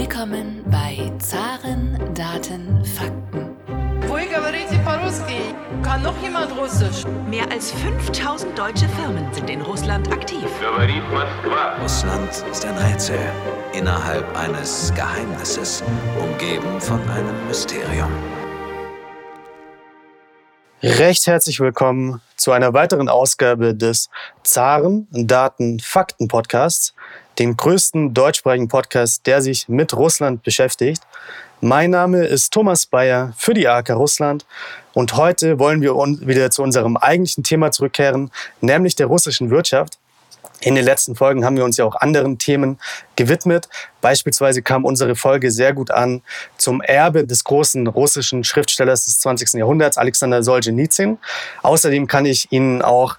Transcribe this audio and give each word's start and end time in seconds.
Willkommen 0.00 0.62
bei 0.70 1.10
Zaren, 1.18 1.98
Daten, 2.14 2.84
Fakten. 2.84 3.56
Kann 5.82 6.02
noch 6.04 6.22
jemand 6.22 6.56
Russisch? 6.56 7.04
Mehr 7.28 7.50
als 7.50 7.72
5000 7.72 8.56
deutsche 8.56 8.88
Firmen 8.90 9.26
sind 9.34 9.50
in 9.50 9.60
Russland 9.60 10.08
aktiv. 10.12 10.44
Russland 11.82 12.44
ist 12.48 12.64
ein 12.64 12.78
Rätsel 12.78 13.18
innerhalb 13.72 14.24
eines 14.36 14.94
Geheimnisses, 14.94 15.82
umgeben 16.22 16.80
von 16.80 17.00
einem 17.10 17.48
Mysterium. 17.48 18.12
Recht 20.80 21.26
herzlich 21.26 21.58
willkommen 21.58 22.20
zu 22.36 22.52
einer 22.52 22.72
weiteren 22.72 23.08
Ausgabe 23.08 23.74
des 23.74 24.10
Zaren 24.44 25.08
Daten 25.10 25.80
Fakten 25.80 26.28
Podcasts 26.28 26.94
dem 27.38 27.56
größten 27.56 28.14
deutschsprachigen 28.14 28.68
Podcast, 28.68 29.26
der 29.26 29.42
sich 29.42 29.68
mit 29.68 29.94
Russland 29.94 30.42
beschäftigt. 30.42 31.02
Mein 31.60 31.90
Name 31.90 32.24
ist 32.24 32.52
Thomas 32.52 32.86
Bayer 32.86 33.32
für 33.36 33.54
die 33.54 33.68
AK 33.68 33.90
Russland 33.90 34.46
und 34.94 35.16
heute 35.16 35.58
wollen 35.58 35.82
wir 35.82 35.94
wieder 36.26 36.50
zu 36.50 36.62
unserem 36.62 36.96
eigentlichen 36.96 37.44
Thema 37.44 37.70
zurückkehren, 37.70 38.30
nämlich 38.60 38.96
der 38.96 39.06
russischen 39.06 39.50
Wirtschaft. 39.50 39.98
In 40.60 40.74
den 40.74 40.84
letzten 40.84 41.14
Folgen 41.14 41.44
haben 41.44 41.56
wir 41.56 41.64
uns 41.64 41.76
ja 41.76 41.84
auch 41.84 41.94
anderen 41.94 42.38
Themen 42.38 42.80
gewidmet. 43.14 43.68
Beispielsweise 44.00 44.60
kam 44.60 44.84
unsere 44.84 45.14
Folge 45.14 45.52
sehr 45.52 45.72
gut 45.72 45.92
an 45.92 46.20
zum 46.56 46.80
Erbe 46.80 47.24
des 47.24 47.44
großen 47.44 47.86
russischen 47.86 48.42
Schriftstellers 48.42 49.04
des 49.04 49.20
20. 49.20 49.54
Jahrhunderts, 49.54 49.98
Alexander 49.98 50.42
Solzhenitsyn. 50.42 51.18
Außerdem 51.62 52.08
kann 52.08 52.26
ich 52.26 52.50
Ihnen 52.50 52.82
auch 52.82 53.18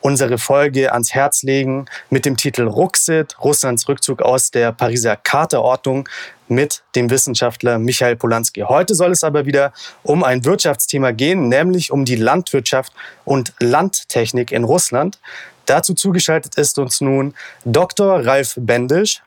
unsere 0.00 0.38
Folge 0.38 0.92
ans 0.92 1.14
Herz 1.14 1.42
legen 1.42 1.86
mit 2.10 2.24
dem 2.24 2.36
Titel 2.36 2.66
Ruxit, 2.66 3.36
Russlands 3.42 3.88
Rückzug 3.88 4.22
aus 4.22 4.50
der 4.50 4.72
Pariser 4.72 5.16
Chartaordnung 5.16 6.08
mit 6.48 6.82
dem 6.94 7.10
Wissenschaftler 7.10 7.78
Michael 7.78 8.16
Polanski. 8.16 8.62
Heute 8.62 8.94
soll 8.94 9.10
es 9.12 9.24
aber 9.24 9.46
wieder 9.46 9.72
um 10.02 10.22
ein 10.22 10.44
Wirtschaftsthema 10.44 11.10
gehen, 11.10 11.48
nämlich 11.48 11.90
um 11.90 12.04
die 12.04 12.16
Landwirtschaft 12.16 12.92
und 13.24 13.52
Landtechnik 13.58 14.52
in 14.52 14.64
Russland. 14.64 15.18
Dazu 15.66 15.94
zugeschaltet 15.94 16.54
ist 16.56 16.78
uns 16.78 17.00
nun 17.00 17.34
Dr. 17.64 18.24
Ralf 18.24 18.54
Bendisch, 18.56 19.22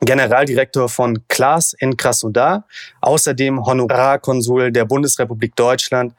Generaldirektor 0.00 0.88
von 0.88 1.26
Klaas 1.28 1.74
in 1.78 1.96
Krasnodar, 1.96 2.64
außerdem 3.00 3.64
Honorarkonsul 3.64 4.72
der 4.72 4.84
Bundesrepublik 4.84 5.54
Deutschland 5.56 6.14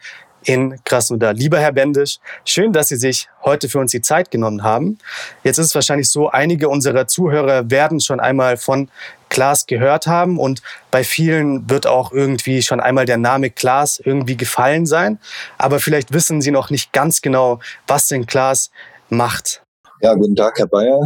in 0.45 0.79
Krasnodar. 0.83 1.33
Lieber 1.33 1.59
Herr 1.59 1.71
Bendisch, 1.71 2.19
schön, 2.45 2.71
dass 2.71 2.89
Sie 2.89 2.95
sich 2.95 3.27
heute 3.43 3.67
für 3.69 3.79
uns 3.79 3.91
die 3.91 4.01
Zeit 4.01 4.31
genommen 4.31 4.63
haben. 4.63 4.97
Jetzt 5.43 5.57
ist 5.57 5.67
es 5.67 5.75
wahrscheinlich 5.75 6.09
so, 6.09 6.29
einige 6.29 6.69
unserer 6.69 7.07
Zuhörer 7.07 7.69
werden 7.69 7.99
schon 7.99 8.19
einmal 8.19 8.57
von 8.57 8.89
Klaas 9.29 9.65
gehört 9.65 10.07
haben 10.07 10.39
und 10.39 10.61
bei 10.91 11.03
vielen 11.03 11.69
wird 11.69 11.87
auch 11.87 12.11
irgendwie 12.11 12.61
schon 12.61 12.79
einmal 12.79 13.05
der 13.05 13.17
Name 13.17 13.49
Klaas 13.49 13.99
irgendwie 13.99 14.37
gefallen 14.37 14.85
sein. 14.85 15.19
Aber 15.57 15.79
vielleicht 15.79 16.13
wissen 16.13 16.41
Sie 16.41 16.51
noch 16.51 16.69
nicht 16.69 16.93
ganz 16.93 17.21
genau, 17.21 17.59
was 17.87 18.07
denn 18.07 18.25
Klaas 18.25 18.71
macht. 19.09 19.63
Ja, 20.01 20.13
guten 20.13 20.35
Tag, 20.35 20.57
Herr 20.57 20.67
Bayer, 20.67 20.99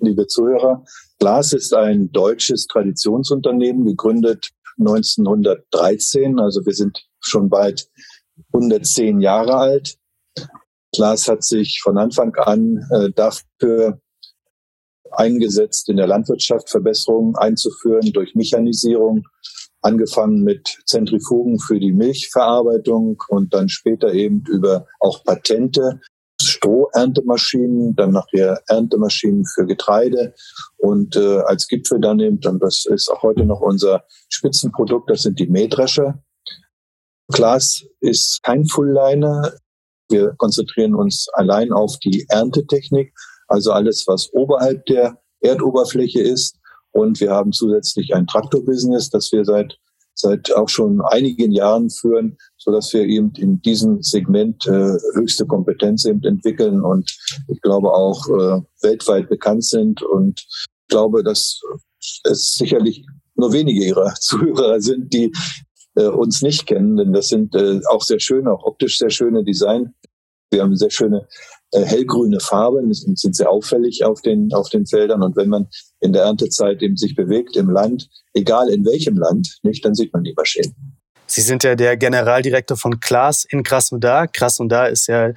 liebe 0.00 0.26
Zuhörer. 0.26 0.84
Glas 1.18 1.52
ist 1.52 1.74
ein 1.74 2.10
deutsches 2.12 2.66
Traditionsunternehmen, 2.66 3.84
gegründet 3.84 4.50
1913. 4.78 6.38
Also 6.38 6.64
wir 6.64 6.74
sind 6.74 7.06
schon 7.20 7.48
bald 7.48 7.88
110 8.52 9.20
Jahre 9.20 9.56
alt. 9.56 9.96
Glas 10.94 11.28
hat 11.28 11.44
sich 11.44 11.80
von 11.82 11.98
Anfang 11.98 12.34
an 12.36 12.86
äh, 12.90 13.10
dafür 13.14 14.00
eingesetzt, 15.10 15.88
in 15.88 15.96
der 15.96 16.06
Landwirtschaft 16.06 16.70
Verbesserungen 16.70 17.36
einzuführen 17.36 18.12
durch 18.12 18.34
Mechanisierung, 18.34 19.26
angefangen 19.82 20.42
mit 20.42 20.78
Zentrifugen 20.86 21.58
für 21.58 21.78
die 21.78 21.92
Milchverarbeitung 21.92 23.22
und 23.28 23.54
dann 23.54 23.68
später 23.68 24.12
eben 24.12 24.42
über 24.48 24.86
auch 25.00 25.22
Patente 25.24 26.00
Stroherntemaschinen, 26.42 27.94
dann 27.96 28.12
nachher 28.12 28.62
Erntemaschinen 28.68 29.44
für 29.46 29.66
Getreide 29.66 30.34
und 30.76 31.16
äh, 31.16 31.38
als 31.38 31.66
Gipfel 31.66 32.00
dann 32.00 32.20
eben, 32.20 32.40
und 32.44 32.62
das 32.62 32.84
ist 32.86 33.08
auch 33.10 33.22
heute 33.22 33.44
noch 33.44 33.60
unser 33.60 34.04
Spitzenprodukt, 34.28 35.10
das 35.10 35.22
sind 35.22 35.38
die 35.38 35.48
Mähdrescher. 35.48 36.22
Glas 37.32 37.84
ist 38.00 38.42
kein 38.42 38.66
Fullliner. 38.66 39.52
Wir 40.08 40.34
konzentrieren 40.36 40.94
uns 40.94 41.26
allein 41.32 41.72
auf 41.72 41.98
die 41.98 42.26
Erntetechnik, 42.28 43.12
also 43.48 43.72
alles, 43.72 44.06
was 44.06 44.32
oberhalb 44.32 44.86
der 44.86 45.20
Erdoberfläche 45.40 46.20
ist. 46.20 46.58
Und 46.92 47.20
wir 47.20 47.30
haben 47.30 47.52
zusätzlich 47.52 48.14
ein 48.14 48.26
Traktorbusiness, 48.26 49.10
das 49.10 49.32
wir 49.32 49.44
seit 49.44 49.78
seit 50.18 50.50
auch 50.56 50.68
schon 50.68 51.02
einigen 51.02 51.52
Jahren 51.52 51.90
führen, 51.90 52.38
so 52.56 52.72
dass 52.72 52.92
wir 52.92 53.02
eben 53.02 53.32
in 53.36 53.60
diesem 53.60 54.02
Segment 54.02 54.66
äh, 54.66 54.96
höchste 55.14 55.46
Kompetenz 55.46 56.06
eben 56.06 56.24
entwickeln 56.24 56.82
und 56.82 57.14
ich 57.48 57.60
glaube 57.60 57.92
auch 57.92 58.26
äh, 58.28 58.62
weltweit 58.80 59.28
bekannt 59.28 59.64
sind 59.64 60.02
und 60.02 60.40
ich 60.40 60.88
glaube, 60.88 61.22
dass 61.22 61.60
es 62.24 62.54
sicherlich 62.54 63.04
nur 63.34 63.52
wenige 63.52 63.84
ihrer 63.84 64.14
Zuhörer 64.20 64.80
sind, 64.80 65.12
die 65.12 65.30
äh, 65.96 66.06
uns 66.06 66.42
nicht 66.42 66.66
kennen, 66.66 66.96
denn 66.96 67.12
das 67.12 67.28
sind 67.28 67.54
äh, 67.54 67.80
auch 67.88 68.02
sehr 68.02 68.20
schöne, 68.20 68.52
auch 68.52 68.64
optisch 68.64 68.98
sehr 68.98 69.10
schöne 69.10 69.44
Design. 69.44 69.94
Wir 70.50 70.62
haben 70.62 70.76
sehr 70.76 70.90
schöne 70.90 71.26
äh, 71.72 71.82
hellgrüne 71.82 72.38
Farben, 72.40 72.92
sind, 72.94 73.18
sind 73.18 73.34
sehr 73.34 73.50
auffällig 73.50 74.04
auf 74.04 74.22
den, 74.22 74.52
auf 74.52 74.68
den 74.68 74.86
Feldern. 74.86 75.22
Und 75.22 75.36
wenn 75.36 75.48
man 75.48 75.68
in 76.00 76.12
der 76.12 76.22
Erntezeit 76.22 76.82
eben 76.82 76.96
sich 76.96 77.16
bewegt 77.16 77.56
im 77.56 77.70
Land, 77.70 78.08
egal 78.34 78.68
in 78.68 78.84
welchem 78.84 79.18
Land, 79.18 79.58
nicht, 79.62 79.84
dann 79.84 79.94
sieht 79.94 80.12
man 80.12 80.22
die 80.22 80.34
Maschinen. 80.36 80.96
Sie 81.26 81.40
sind 81.40 81.64
ja 81.64 81.74
der 81.74 81.96
Generaldirektor 81.96 82.76
von 82.76 83.00
Klaas 83.00 83.44
in 83.44 83.64
Krasnodar. 83.64 84.28
Krasnodar 84.28 84.90
ist 84.90 85.08
ja 85.08 85.32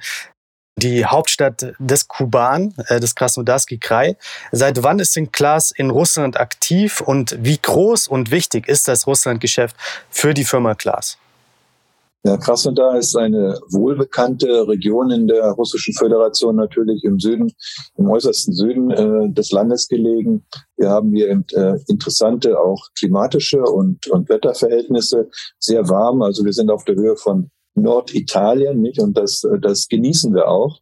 die 0.80 1.04
Hauptstadt 1.04 1.74
des 1.78 2.08
Kuban, 2.08 2.74
äh, 2.88 2.98
des 3.00 3.14
Krasnodarski 3.14 3.78
Krai. 3.78 4.16
Seit 4.52 4.82
wann 4.82 4.98
ist 4.98 5.14
denn 5.14 5.30
Klaas 5.30 5.70
in 5.70 5.90
Russland 5.90 6.38
aktiv 6.38 7.00
und 7.00 7.36
wie 7.40 7.58
groß 7.58 8.08
und 8.08 8.30
wichtig 8.30 8.68
ist 8.68 8.88
das 8.88 9.06
Russlandgeschäft 9.06 9.76
für 10.10 10.34
die 10.34 10.44
Firma 10.44 10.74
Klaas? 10.74 11.18
Ja, 12.22 12.36
Krasnodar 12.36 12.98
ist 12.98 13.16
eine 13.16 13.58
wohlbekannte 13.70 14.68
Region 14.68 15.10
in 15.10 15.26
der 15.26 15.52
Russischen 15.52 15.94
Föderation, 15.94 16.56
natürlich 16.56 17.02
im 17.02 17.18
Süden, 17.18 17.50
im 17.96 18.10
äußersten 18.10 18.52
Süden 18.52 18.90
äh, 18.90 19.32
des 19.32 19.52
Landes 19.52 19.88
gelegen. 19.88 20.44
Wir 20.76 20.90
haben 20.90 21.14
hier 21.14 21.30
äh, 21.30 21.78
interessante 21.88 22.60
auch 22.60 22.88
klimatische 22.98 23.62
und, 23.62 24.06
und 24.08 24.28
Wetterverhältnisse, 24.28 25.30
sehr 25.58 25.88
warm. 25.88 26.20
Also 26.20 26.44
wir 26.44 26.52
sind 26.52 26.70
auf 26.70 26.84
der 26.84 26.96
Höhe 26.96 27.16
von 27.16 27.50
Norditalien, 27.74 28.80
nicht? 28.80 29.00
Und 29.00 29.16
das, 29.16 29.46
das 29.60 29.88
genießen 29.88 30.34
wir 30.34 30.48
auch. 30.48 30.78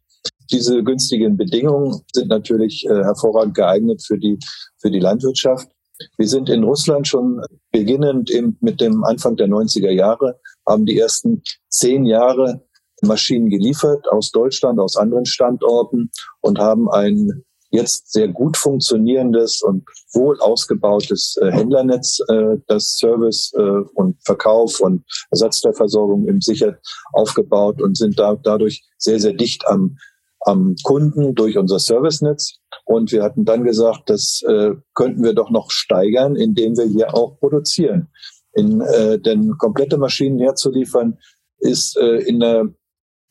Diese 0.51 0.83
günstigen 0.83 1.37
Bedingungen 1.37 2.01
sind 2.13 2.29
natürlich 2.29 2.85
äh, 2.85 3.03
hervorragend 3.03 3.55
geeignet 3.55 4.03
für 4.05 4.17
die, 4.17 4.39
für 4.79 4.89
die 4.89 4.99
Landwirtschaft. 4.99 5.69
Wir 6.17 6.27
sind 6.27 6.49
in 6.49 6.63
Russland 6.63 7.07
schon 7.07 7.41
beginnend 7.71 8.29
im, 8.29 8.57
mit 8.61 8.81
dem 8.81 9.03
Anfang 9.03 9.35
der 9.35 9.47
90er 9.47 9.91
Jahre, 9.91 10.39
haben 10.67 10.85
die 10.85 10.97
ersten 10.97 11.43
zehn 11.69 12.05
Jahre 12.05 12.63
Maschinen 13.01 13.49
geliefert 13.49 14.07
aus 14.11 14.31
Deutschland, 14.31 14.79
aus 14.79 14.97
anderen 14.97 15.25
Standorten 15.25 16.09
und 16.41 16.59
haben 16.59 16.89
ein 16.89 17.43
jetzt 17.71 18.11
sehr 18.11 18.27
gut 18.27 18.57
funktionierendes 18.57 19.61
und 19.61 19.83
wohl 20.13 20.39
ausgebautes 20.39 21.37
äh, 21.41 21.51
Händlernetz, 21.51 22.19
äh, 22.27 22.57
das 22.67 22.97
Service 22.97 23.53
äh, 23.55 23.61
und 23.93 24.17
Verkauf 24.25 24.79
und 24.79 25.03
Ersatzteilversorgung 25.31 26.27
im 26.27 26.41
sichert 26.41 26.79
aufgebaut 27.13 27.81
und 27.81 27.97
sind 27.97 28.17
da, 28.17 28.35
dadurch 28.35 28.83
sehr, 28.97 29.19
sehr 29.19 29.33
dicht 29.33 29.67
am, 29.67 29.97
am 30.41 30.75
Kunden 30.83 31.35
durch 31.35 31.57
unser 31.57 31.79
Servicenetz. 31.79 32.55
Und 32.85 33.11
wir 33.11 33.23
hatten 33.23 33.45
dann 33.45 33.63
gesagt, 33.63 34.09
das 34.09 34.41
äh, 34.47 34.71
könnten 34.95 35.23
wir 35.23 35.33
doch 35.33 35.51
noch 35.51 35.69
steigern, 35.69 36.35
indem 36.35 36.75
wir 36.75 36.85
hier 36.85 37.13
auch 37.13 37.39
produzieren. 37.39 38.07
In, 38.53 38.81
äh, 38.81 39.19
denn 39.19 39.57
komplette 39.59 39.97
Maschinen 39.97 40.39
herzuliefern, 40.39 41.19
ist 41.59 41.97
äh, 41.97 42.17
in 42.19 42.39
der 42.39 42.67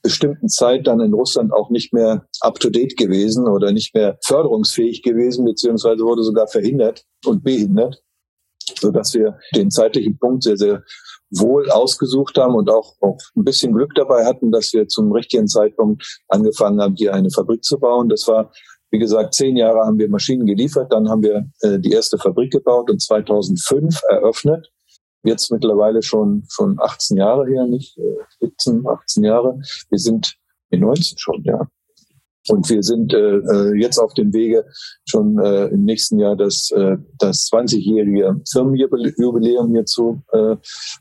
bestimmten 0.03 0.49
Zeit 0.49 0.87
dann 0.87 1.01
in 1.01 1.13
Russland 1.13 1.53
auch 1.53 1.71
nicht 1.71 1.93
mehr 1.93 2.27
up-to-date 2.41 2.97
gewesen 2.97 3.49
oder 3.49 3.73
nicht 3.73 3.95
mehr 3.95 4.19
förderungsfähig 4.25 5.03
gewesen, 5.03 5.45
beziehungsweise 5.45 6.05
wurde 6.05 6.23
sogar 6.23 6.47
verhindert 6.47 7.05
und 7.27 7.43
behindert, 7.43 8.03
sodass 8.81 9.15
wir 9.15 9.39
den 9.55 9.71
zeitlichen 9.71 10.19
Punkt 10.19 10.45
sehr, 10.45 10.57
sehr 10.57 10.83
wohl 11.31 11.71
ausgesucht 11.71 12.39
haben 12.39 12.55
und 12.55 12.71
auch, 12.71 12.95
auch 13.01 13.19
ein 13.37 13.45
bisschen 13.45 13.75
Glück 13.75 13.95
dabei 13.95 14.25
hatten, 14.25 14.51
dass 14.51 14.73
wir 14.73 14.89
zum 14.89 15.13
richtigen 15.13 15.47
Zeitpunkt 15.47 16.21
angefangen 16.29 16.81
haben, 16.81 16.95
hier 16.97 17.13
eine 17.13 17.31
Fabrik 17.31 17.63
zu 17.63 17.79
bauen. 17.79 18.09
Das 18.09 18.27
war 18.29 18.51
wie 18.91 18.99
gesagt, 18.99 19.35
zehn 19.35 19.57
Jahre 19.57 19.81
haben 19.81 19.99
wir 19.99 20.09
Maschinen 20.09 20.47
geliefert, 20.47 20.93
dann 20.93 21.09
haben 21.09 21.23
wir 21.23 21.51
äh, 21.61 21.79
die 21.79 21.93
erste 21.93 22.19
Fabrik 22.19 22.53
gebaut 22.53 22.91
und 22.91 23.03
2005 23.03 24.01
eröffnet. 24.09 24.71
Jetzt 25.29 25.51
mittlerweile 25.53 26.03
schon, 26.03 26.45
schon 26.49 26.79
18 26.81 27.19
Jahre 27.19 27.47
her, 27.47 27.67
nicht? 27.67 27.99
17, 28.41 28.83
äh, 28.83 28.89
18 28.89 29.25
Jahre. 29.25 29.61
Wir 29.91 29.99
sind 29.99 30.35
in 30.71 30.81
19 30.81 31.19
schon, 31.19 31.45
ja. 31.45 31.69
Und 32.49 32.71
wir 32.71 32.83
sind 32.83 33.13
äh, 33.13 33.37
äh 33.37 33.75
jetzt 33.75 33.99
auf 33.99 34.15
dem 34.15 34.33
Wege, 34.33 34.65
schon 35.05 35.39
äh, 35.39 35.67
im 35.67 35.85
nächsten 35.85 36.19
Jahr 36.19 36.35
das, 36.35 36.71
äh, 36.71 36.97
das 37.19 37.51
20-jährige 37.53 38.41
Firmenjubiläum 38.51 39.71
hier 39.73 39.85
zu, 39.85 40.23
äh, 40.33 40.57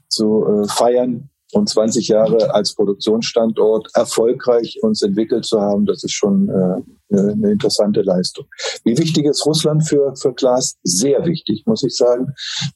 zu 0.09 0.45
äh, 0.45 0.67
feiern 0.67 1.29
und 1.53 1.69
20 1.69 2.07
Jahre 2.09 2.53
als 2.53 2.75
Produktionsstandort 2.75 3.89
erfolgreich 3.93 4.79
uns 4.81 5.01
entwickelt 5.01 5.45
zu 5.45 5.61
haben, 5.61 5.85
das 5.85 6.03
ist 6.03 6.13
schon 6.13 6.49
äh, 6.49 6.81
eine 7.15 7.51
interessante 7.51 8.01
Leistung. 8.01 8.45
Wie 8.83 8.97
wichtig 8.97 9.25
ist 9.25 9.45
Russland 9.45 9.87
für, 9.87 10.13
für 10.15 10.33
Glas? 10.33 10.75
Sehr 10.83 11.25
wichtig, 11.25 11.63
muss 11.65 11.83
ich 11.83 11.95
sagen. 11.95 12.33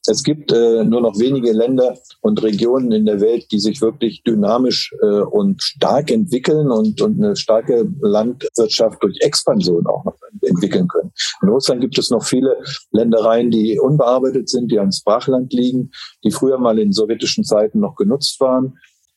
Es 0.08 0.24
gibt 0.24 0.52
äh, 0.52 0.84
nur 0.84 1.02
noch 1.02 1.20
wenige 1.20 1.52
Länder 1.52 1.98
und 2.22 2.42
Regionen 2.42 2.92
in 2.92 3.06
der 3.06 3.20
Welt, 3.20 3.46
die 3.52 3.60
sich 3.60 3.82
wirklich 3.82 4.24
dynamisch 4.24 4.94
äh, 5.02 5.22
und 5.22 5.62
stark 5.62 6.12
entwickeln 6.12 6.72
und, 6.72 7.02
und 7.02 7.22
eine 7.22 7.36
starke 7.36 7.90
Landwirtschaft 8.02 9.04
durch 9.04 9.18
Expansion 9.22 9.86
auch 9.88 10.06
noch 10.06 10.16
entwickeln 10.42 10.88
können. 10.88 11.12
In 11.42 11.50
Russland 11.50 11.82
gibt 11.82 11.98
es 11.98 12.10
noch 12.10 12.24
viele 12.24 12.58
Ländereien, 12.92 13.52
die 13.52 13.80
unbearbeitet 13.80 14.50
sind, 14.50 14.72
die 14.72 14.80
ans 14.80 15.04
Brachland 15.04 15.52
liegen, 15.54 15.92
die 16.24 16.32
früher 16.32 16.58
mal 16.58 16.80
in 16.80 16.92
sowjetischen 16.92 17.44
Zeiten 17.44 17.80
noch 17.80 17.96
genutzt 17.96 18.40
waren. 18.40 18.61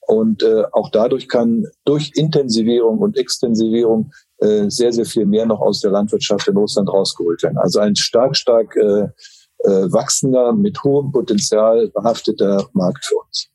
Und 0.06 0.43
äh, 0.43 0.64
auch 0.73 0.91
dadurch 0.91 1.29
kann 1.29 1.64
durch 1.85 2.12
Intensivierung 2.14 2.99
und 2.99 3.17
Extensivierung 3.17 4.12
äh, 4.38 4.69
sehr, 4.69 4.93
sehr 4.93 5.06
viel 5.06 5.25
mehr 5.25 5.46
noch 5.46 5.61
aus 5.61 5.81
der 5.81 5.93
Landwirtschaft 5.93 6.46
in 6.49 6.56
Russland 6.56 6.91
rausgeholt 6.91 7.43
werden. 7.43 7.56
Also 7.58 7.81
ein 7.81 7.96
stark, 7.96 8.37
stark 8.37 8.76
äh, 8.76 9.08
äh, 9.64 9.93
wachsender, 9.93 10.52
mit 10.52 10.82
hohem 10.85 11.11
Potenzial 11.11 11.88
behafteter 11.88 12.69
Markt 12.75 13.06
für 13.06 13.17
uns. 13.17 13.49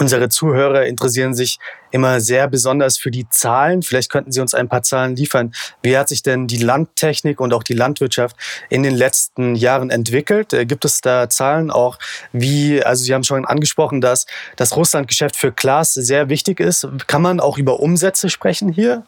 Unsere 0.00 0.28
Zuhörer 0.28 0.86
interessieren 0.86 1.34
sich 1.34 1.58
immer 1.90 2.20
sehr 2.20 2.46
besonders 2.46 2.98
für 2.98 3.10
die 3.10 3.28
Zahlen. 3.30 3.82
Vielleicht 3.82 4.12
könnten 4.12 4.30
Sie 4.30 4.40
uns 4.40 4.54
ein 4.54 4.68
paar 4.68 4.84
Zahlen 4.84 5.16
liefern. 5.16 5.52
Wie 5.82 5.98
hat 5.98 6.08
sich 6.08 6.22
denn 6.22 6.46
die 6.46 6.58
Landtechnik 6.58 7.40
und 7.40 7.52
auch 7.52 7.64
die 7.64 7.72
Landwirtschaft 7.72 8.36
in 8.68 8.84
den 8.84 8.94
letzten 8.94 9.56
Jahren 9.56 9.90
entwickelt? 9.90 10.52
Äh, 10.52 10.66
gibt 10.66 10.84
es 10.84 11.00
da 11.00 11.28
Zahlen 11.28 11.72
auch, 11.72 11.98
wie, 12.32 12.80
also 12.80 13.02
Sie 13.02 13.12
haben 13.12 13.24
schon 13.24 13.44
angesprochen, 13.44 14.00
dass 14.00 14.26
das 14.54 14.76
Russlandgeschäft 14.76 15.34
für 15.34 15.50
Glas 15.50 15.94
sehr 15.94 16.28
wichtig 16.28 16.60
ist. 16.60 16.86
Kann 17.08 17.22
man 17.22 17.40
auch 17.40 17.58
über 17.58 17.80
Umsätze 17.80 18.30
sprechen 18.30 18.70
hier? 18.70 19.04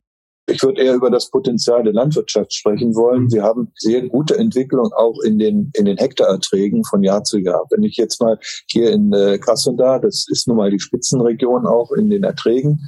Ich 0.50 0.62
würde 0.62 0.82
eher 0.82 0.94
über 0.94 1.10
das 1.10 1.30
Potenzial 1.30 1.84
der 1.84 1.92
Landwirtschaft 1.92 2.52
sprechen 2.52 2.94
wollen. 2.94 3.30
Wir 3.30 3.42
haben 3.42 3.72
sehr 3.76 4.06
gute 4.08 4.36
Entwicklung 4.36 4.92
auch 4.92 5.20
in 5.24 5.38
den, 5.38 5.70
in 5.74 5.84
den 5.84 5.96
Hektarerträgen 5.96 6.84
von 6.84 7.02
Jahr 7.02 7.22
zu 7.22 7.38
Jahr. 7.38 7.66
Wenn 7.70 7.84
ich 7.84 7.96
jetzt 7.96 8.20
mal 8.20 8.38
hier 8.68 8.90
in 8.90 9.12
äh, 9.12 9.38
Krasnodar, 9.38 10.00
das 10.00 10.26
ist 10.28 10.48
nun 10.48 10.56
mal 10.56 10.70
die 10.70 10.80
Spitzenregion 10.80 11.66
auch 11.66 11.92
in 11.92 12.10
den 12.10 12.24
Erträgen, 12.24 12.80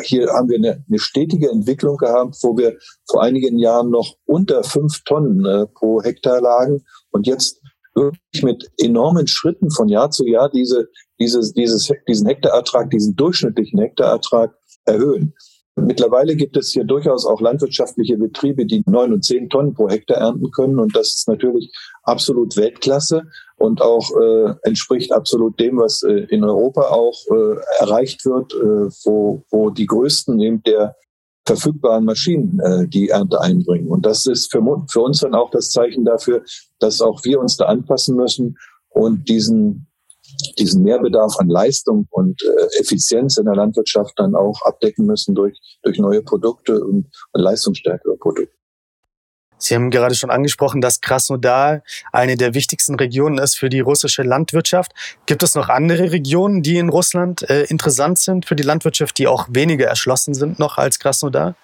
hier 0.00 0.28
haben 0.30 0.48
wir 0.48 0.56
eine, 0.56 0.84
eine 0.88 0.98
stetige 0.98 1.50
Entwicklung 1.50 1.98
gehabt, 1.98 2.36
wo 2.42 2.56
wir 2.56 2.76
vor 3.10 3.22
einigen 3.22 3.58
Jahren 3.58 3.90
noch 3.90 4.14
unter 4.24 4.64
fünf 4.64 5.02
Tonnen 5.04 5.44
äh, 5.44 5.66
pro 5.66 6.02
Hektar 6.02 6.40
lagen 6.40 6.82
und 7.10 7.26
jetzt 7.26 7.60
wirklich 7.94 8.42
mit 8.42 8.70
enormen 8.78 9.26
Schritten 9.26 9.70
von 9.70 9.88
Jahr 9.88 10.10
zu 10.10 10.26
Jahr 10.26 10.50
diese, 10.50 10.88
dieses, 11.20 11.52
dieses, 11.52 11.90
diesen 12.08 12.26
Hektarertrag, 12.26 12.90
diesen 12.90 13.14
durchschnittlichen 13.16 13.78
Hektarertrag 13.80 14.54
erhöhen. 14.86 15.34
Mittlerweile 15.76 16.36
gibt 16.36 16.56
es 16.58 16.70
hier 16.72 16.84
durchaus 16.84 17.24
auch 17.24 17.40
landwirtschaftliche 17.40 18.18
Betriebe, 18.18 18.66
die 18.66 18.82
neun 18.86 19.12
und 19.14 19.24
zehn 19.24 19.48
Tonnen 19.48 19.72
pro 19.72 19.88
Hektar 19.88 20.18
ernten 20.18 20.50
können. 20.50 20.78
Und 20.78 20.94
das 20.94 21.14
ist 21.14 21.28
natürlich 21.28 21.72
absolut 22.02 22.56
Weltklasse 22.58 23.22
und 23.56 23.80
auch 23.80 24.10
äh, 24.20 24.54
entspricht 24.64 25.12
absolut 25.12 25.58
dem, 25.58 25.78
was 25.78 26.02
äh, 26.02 26.26
in 26.28 26.44
Europa 26.44 26.82
auch 26.82 27.18
äh, 27.30 27.56
erreicht 27.80 28.24
wird, 28.26 28.52
äh, 28.52 28.90
wo, 29.04 29.44
wo 29.50 29.70
die 29.70 29.86
größten 29.86 30.38
eben 30.40 30.62
der 30.62 30.94
verfügbaren 31.46 32.04
Maschinen 32.04 32.60
äh, 32.60 32.86
die 32.86 33.08
Ernte 33.08 33.40
einbringen. 33.40 33.88
Und 33.88 34.04
das 34.04 34.26
ist 34.26 34.52
für, 34.52 34.62
für 34.88 35.00
uns 35.00 35.20
dann 35.20 35.34
auch 35.34 35.50
das 35.50 35.70
Zeichen 35.70 36.04
dafür, 36.04 36.42
dass 36.80 37.00
auch 37.00 37.24
wir 37.24 37.40
uns 37.40 37.56
da 37.56 37.64
anpassen 37.64 38.14
müssen 38.14 38.58
und 38.90 39.28
diesen 39.28 39.86
diesen 40.58 40.82
Mehrbedarf 40.82 41.36
an 41.38 41.48
Leistung 41.48 42.06
und 42.10 42.42
äh, 42.42 42.80
Effizienz 42.80 43.38
in 43.38 43.44
der 43.44 43.54
Landwirtschaft 43.54 44.12
dann 44.16 44.34
auch 44.34 44.60
abdecken 44.64 45.06
müssen 45.06 45.34
durch, 45.34 45.58
durch 45.82 45.98
neue 45.98 46.22
Produkte 46.22 46.80
und, 46.80 47.06
und 47.32 47.40
leistungsstärkere 47.40 48.16
Produkte. 48.16 48.54
Sie 49.62 49.76
haben 49.76 49.90
gerade 49.90 50.16
schon 50.16 50.30
angesprochen, 50.30 50.80
dass 50.80 51.00
Krasnodar 51.00 51.82
eine 52.10 52.36
der 52.36 52.52
wichtigsten 52.52 52.96
Regionen 52.96 53.38
ist 53.38 53.56
für 53.56 53.68
die 53.68 53.78
russische 53.78 54.24
Landwirtschaft. 54.24 54.90
Gibt 55.26 55.44
es 55.44 55.54
noch 55.54 55.68
andere 55.68 56.10
Regionen, 56.10 56.62
die 56.62 56.78
in 56.78 56.88
Russland 56.88 57.48
äh, 57.48 57.62
interessant 57.64 58.18
sind 58.18 58.44
für 58.44 58.56
die 58.56 58.64
Landwirtschaft, 58.64 59.16
die 59.18 59.28
auch 59.28 59.46
weniger 59.50 59.86
erschlossen 59.86 60.34
sind 60.34 60.58
noch 60.58 60.78
als 60.78 60.98
Krasnodar? 60.98 61.54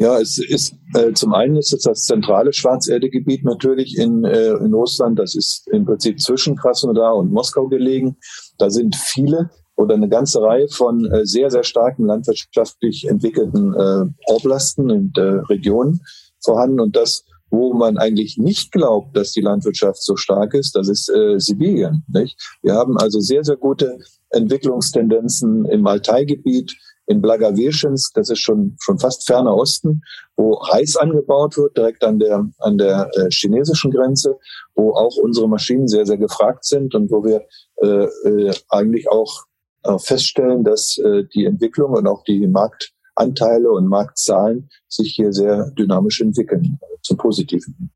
Ja, 0.00 0.18
es 0.18 0.38
ist 0.38 0.74
äh, 0.94 1.12
zum 1.12 1.34
einen 1.34 1.56
ist 1.56 1.74
es 1.74 1.82
das 1.82 2.04
zentrale 2.04 2.54
Schwarzerdegebiet 2.54 3.44
natürlich 3.44 3.98
in, 3.98 4.24
äh, 4.24 4.52
in 4.54 4.72
Russland. 4.72 5.18
Das 5.18 5.34
ist 5.34 5.68
im 5.68 5.84
Prinzip 5.84 6.18
zwischen 6.18 6.56
Krasnodar 6.56 7.14
und 7.16 7.30
Moskau 7.30 7.68
gelegen. 7.68 8.16
Da 8.56 8.70
sind 8.70 8.96
viele 8.96 9.50
oder 9.76 9.96
eine 9.96 10.08
ganze 10.08 10.40
Reihe 10.40 10.68
von 10.68 11.04
äh, 11.04 11.26
sehr, 11.26 11.50
sehr 11.50 11.64
starken 11.64 12.06
landwirtschaftlich 12.06 13.08
entwickelten 13.08 13.74
äh, 13.74 14.32
Oblasten 14.32 14.90
und 14.90 15.18
äh, 15.18 15.42
Regionen 15.50 16.00
vorhanden. 16.42 16.80
Und 16.80 16.96
das, 16.96 17.26
wo 17.50 17.74
man 17.74 17.98
eigentlich 17.98 18.38
nicht 18.38 18.72
glaubt, 18.72 19.14
dass 19.14 19.32
die 19.32 19.42
Landwirtschaft 19.42 20.02
so 20.02 20.16
stark 20.16 20.54
ist, 20.54 20.76
das 20.76 20.88
ist 20.88 21.10
äh, 21.10 21.38
Sibirien. 21.38 22.04
Nicht? 22.08 22.40
Wir 22.62 22.72
haben 22.72 22.96
also 22.96 23.20
sehr, 23.20 23.44
sehr 23.44 23.56
gute 23.56 23.98
Entwicklungstendenzen 24.30 25.66
im 25.66 25.86
Altai-Gebiet 25.86 26.74
in 27.10 27.20
Blagawirschensk, 27.20 28.14
das 28.14 28.30
ist 28.30 28.38
schon, 28.38 28.76
schon 28.80 29.00
fast 29.00 29.26
ferner 29.26 29.56
Osten, 29.56 30.02
wo 30.36 30.52
Reis 30.54 30.96
angebaut 30.96 31.56
wird, 31.56 31.76
direkt 31.76 32.04
an 32.04 32.20
der, 32.20 32.48
an 32.58 32.78
der 32.78 33.10
äh, 33.14 33.28
chinesischen 33.30 33.90
Grenze, 33.90 34.38
wo 34.76 34.92
auch 34.92 35.16
unsere 35.16 35.48
Maschinen 35.48 35.88
sehr, 35.88 36.06
sehr 36.06 36.18
gefragt 36.18 36.64
sind 36.64 36.94
und 36.94 37.10
wo 37.10 37.24
wir 37.24 37.44
äh, 37.82 38.04
äh, 38.28 38.54
eigentlich 38.68 39.10
auch 39.10 39.42
äh, 39.82 39.98
feststellen, 39.98 40.62
dass 40.62 40.98
äh, 40.98 41.24
die 41.34 41.46
Entwicklung 41.46 41.94
und 41.94 42.06
auch 42.06 42.22
die 42.22 42.46
Marktanteile 42.46 43.72
und 43.72 43.88
Marktzahlen 43.88 44.70
sich 44.86 45.12
hier 45.16 45.32
sehr 45.32 45.72
dynamisch 45.72 46.20
entwickeln, 46.20 46.78
zum 47.02 47.16
Positiven. 47.16 47.90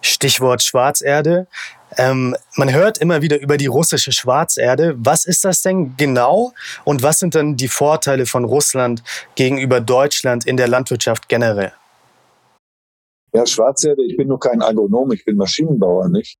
Stichwort 0.00 0.62
Schwarzerde. 0.62 1.48
Ähm, 1.98 2.36
man 2.56 2.72
hört 2.72 2.98
immer 2.98 3.22
wieder 3.22 3.40
über 3.40 3.56
die 3.56 3.66
russische 3.66 4.12
Schwarzerde. 4.12 4.94
Was 4.98 5.24
ist 5.24 5.44
das 5.44 5.62
denn 5.62 5.96
genau? 5.96 6.52
Und 6.84 7.02
was 7.02 7.18
sind 7.18 7.34
dann 7.34 7.56
die 7.56 7.68
Vorteile 7.68 8.26
von 8.26 8.44
Russland 8.44 9.02
gegenüber 9.34 9.80
Deutschland 9.80 10.46
in 10.46 10.56
der 10.56 10.68
Landwirtschaft 10.68 11.28
generell? 11.28 11.72
Ja, 13.32 13.46
Schwarzerde, 13.46 14.02
ich 14.04 14.16
bin 14.16 14.28
nur 14.28 14.40
kein 14.40 14.62
Agronom, 14.62 15.12
ich 15.12 15.24
bin 15.24 15.36
Maschinenbauer, 15.36 16.08
nicht? 16.08 16.38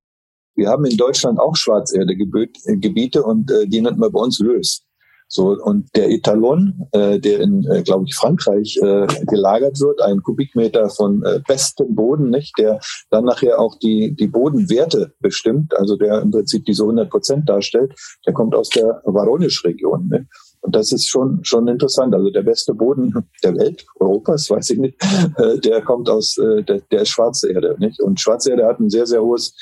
Wir 0.54 0.68
haben 0.68 0.86
in 0.86 0.96
Deutschland 0.96 1.38
auch 1.38 1.54
Schwarzerdegebiete 1.54 3.22
und 3.22 3.50
äh, 3.50 3.66
die 3.66 3.82
nennt 3.82 3.98
man 3.98 4.10
bei 4.10 4.20
uns 4.20 4.38
Lös. 4.38 4.85
So, 5.28 5.56
und 5.60 5.88
der 5.96 6.10
Etalon, 6.10 6.86
äh, 6.92 7.18
der 7.18 7.40
in, 7.40 7.66
äh, 7.68 7.82
glaube 7.82 8.04
ich, 8.06 8.14
Frankreich 8.14 8.78
äh, 8.80 9.06
gelagert 9.26 9.80
wird, 9.80 10.00
ein 10.00 10.22
Kubikmeter 10.22 10.88
von 10.88 11.22
äh, 11.24 11.40
bestem 11.46 11.94
Boden, 11.94 12.30
nicht, 12.30 12.56
der 12.58 12.78
dann 13.10 13.24
nachher 13.24 13.58
auch 13.58 13.76
die, 13.78 14.14
die 14.14 14.28
Bodenwerte 14.28 15.12
bestimmt, 15.20 15.76
also 15.76 15.96
der 15.96 16.22
im 16.22 16.30
Prinzip 16.30 16.64
diese 16.64 16.84
100 16.84 17.10
Prozent 17.10 17.48
darstellt, 17.48 17.92
der 18.24 18.34
kommt 18.34 18.54
aus 18.54 18.68
der 18.68 19.02
Varonisch-Region. 19.04 20.08
Ne? 20.08 20.26
Und 20.60 20.74
das 20.74 20.92
ist 20.92 21.08
schon, 21.08 21.44
schon 21.44 21.68
interessant. 21.68 22.14
Also 22.14 22.30
der 22.30 22.42
beste 22.42 22.74
Boden 22.74 23.14
der 23.42 23.56
Welt, 23.56 23.84
Europas, 24.00 24.50
weiß 24.50 24.70
ich 24.70 24.78
nicht, 24.78 25.02
äh, 25.38 25.58
der 25.58 25.82
kommt 25.82 26.08
aus 26.08 26.38
äh, 26.38 26.62
der, 26.62 26.80
der 26.90 27.04
Schwarze 27.04 27.50
Erde. 27.50 27.76
Nicht? 27.78 28.00
Und 28.00 28.20
Schwarze 28.20 28.50
Erde 28.50 28.66
hat 28.66 28.80
ein 28.80 28.90
sehr, 28.90 29.06
sehr 29.06 29.22
hohes 29.22 29.54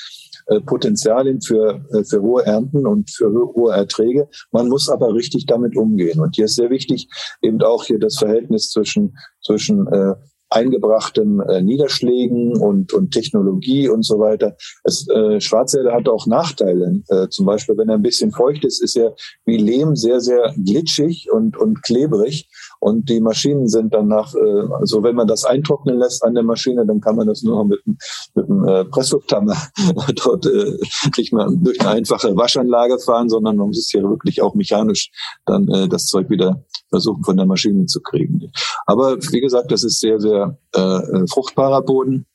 Potenzialien 0.65 1.41
für, 1.41 1.85
äh, 1.91 2.03
für 2.03 2.21
hohe 2.21 2.45
Ernten 2.45 2.85
und 2.85 3.09
für 3.09 3.31
hohe 3.31 3.73
Erträge. 3.73 4.27
Man 4.51 4.69
muss 4.69 4.89
aber 4.89 5.13
richtig 5.13 5.45
damit 5.45 5.75
umgehen. 5.75 6.19
Und 6.19 6.35
hier 6.35 6.45
ist 6.45 6.55
sehr 6.55 6.69
wichtig 6.69 7.07
eben 7.41 7.61
auch 7.61 7.83
hier 7.85 7.99
das 7.99 8.17
Verhältnis 8.17 8.69
zwischen, 8.69 9.17
zwischen 9.41 9.87
äh, 9.87 10.15
eingebrachten 10.49 11.41
äh, 11.41 11.61
Niederschlägen 11.61 12.55
und, 12.57 12.93
und 12.93 13.11
Technologie 13.11 13.89
und 13.89 14.03
so 14.05 14.19
weiter. 14.19 14.55
Es, 14.83 15.07
äh, 15.09 15.41
Schwarzerde 15.41 15.91
hat 15.91 16.07
auch 16.07 16.27
Nachteile. 16.27 17.01
Äh, 17.09 17.27
zum 17.29 17.45
Beispiel, 17.45 17.77
wenn 17.77 17.89
er 17.89 17.95
ein 17.95 18.03
bisschen 18.03 18.31
feucht 18.31 18.63
ist, 18.63 18.81
ist 18.81 18.95
er 18.95 19.15
wie 19.45 19.57
Lehm 19.57 19.95
sehr, 19.95 20.21
sehr 20.21 20.53
glitschig 20.63 21.29
und, 21.31 21.57
und 21.57 21.81
klebrig. 21.83 22.47
Und 22.79 23.09
die 23.09 23.19
Maschinen 23.19 23.67
sind 23.67 23.93
dann 23.93 24.07
nach, 24.07 24.33
äh, 24.35 24.73
also 24.79 25.03
wenn 25.03 25.15
man 25.15 25.27
das 25.27 25.45
eintrocknen 25.45 25.97
lässt 25.97 26.23
an 26.23 26.33
der 26.35 26.43
Maschine, 26.43 26.85
dann 26.85 27.01
kann 27.01 27.15
man 27.15 27.27
das 27.27 27.43
nur 27.43 27.65
mit, 27.65 27.79
mit 27.85 28.49
einem 28.49 28.67
äh, 28.67 28.85
Presslufthammer 28.85 29.55
dort 30.23 30.45
äh, 30.45 30.77
nicht 31.17 31.33
mal 31.33 31.47
durch 31.51 31.79
eine 31.81 31.89
einfache 31.89 32.35
Waschanlage 32.35 32.99
fahren, 32.99 33.29
sondern 33.29 33.57
man 33.57 33.67
muss 33.67 33.89
hier 33.89 34.03
wirklich 34.03 34.41
auch 34.41 34.55
mechanisch 34.55 35.11
dann 35.45 35.67
äh, 35.69 35.87
das 35.87 36.07
Zeug 36.07 36.29
wieder 36.29 36.63
versuchen 36.89 37.23
von 37.23 37.37
der 37.37 37.45
Maschine 37.45 37.85
zu 37.85 38.01
kriegen. 38.01 38.51
Aber 38.85 39.17
wie 39.17 39.41
gesagt, 39.41 39.71
das 39.71 39.83
ist 39.83 39.99
sehr, 39.99 40.19
sehr 40.19 40.57
äh, 40.75 40.79
äh 40.79 41.27
fruchtbarer 41.27 41.81
Boden. 41.81 42.25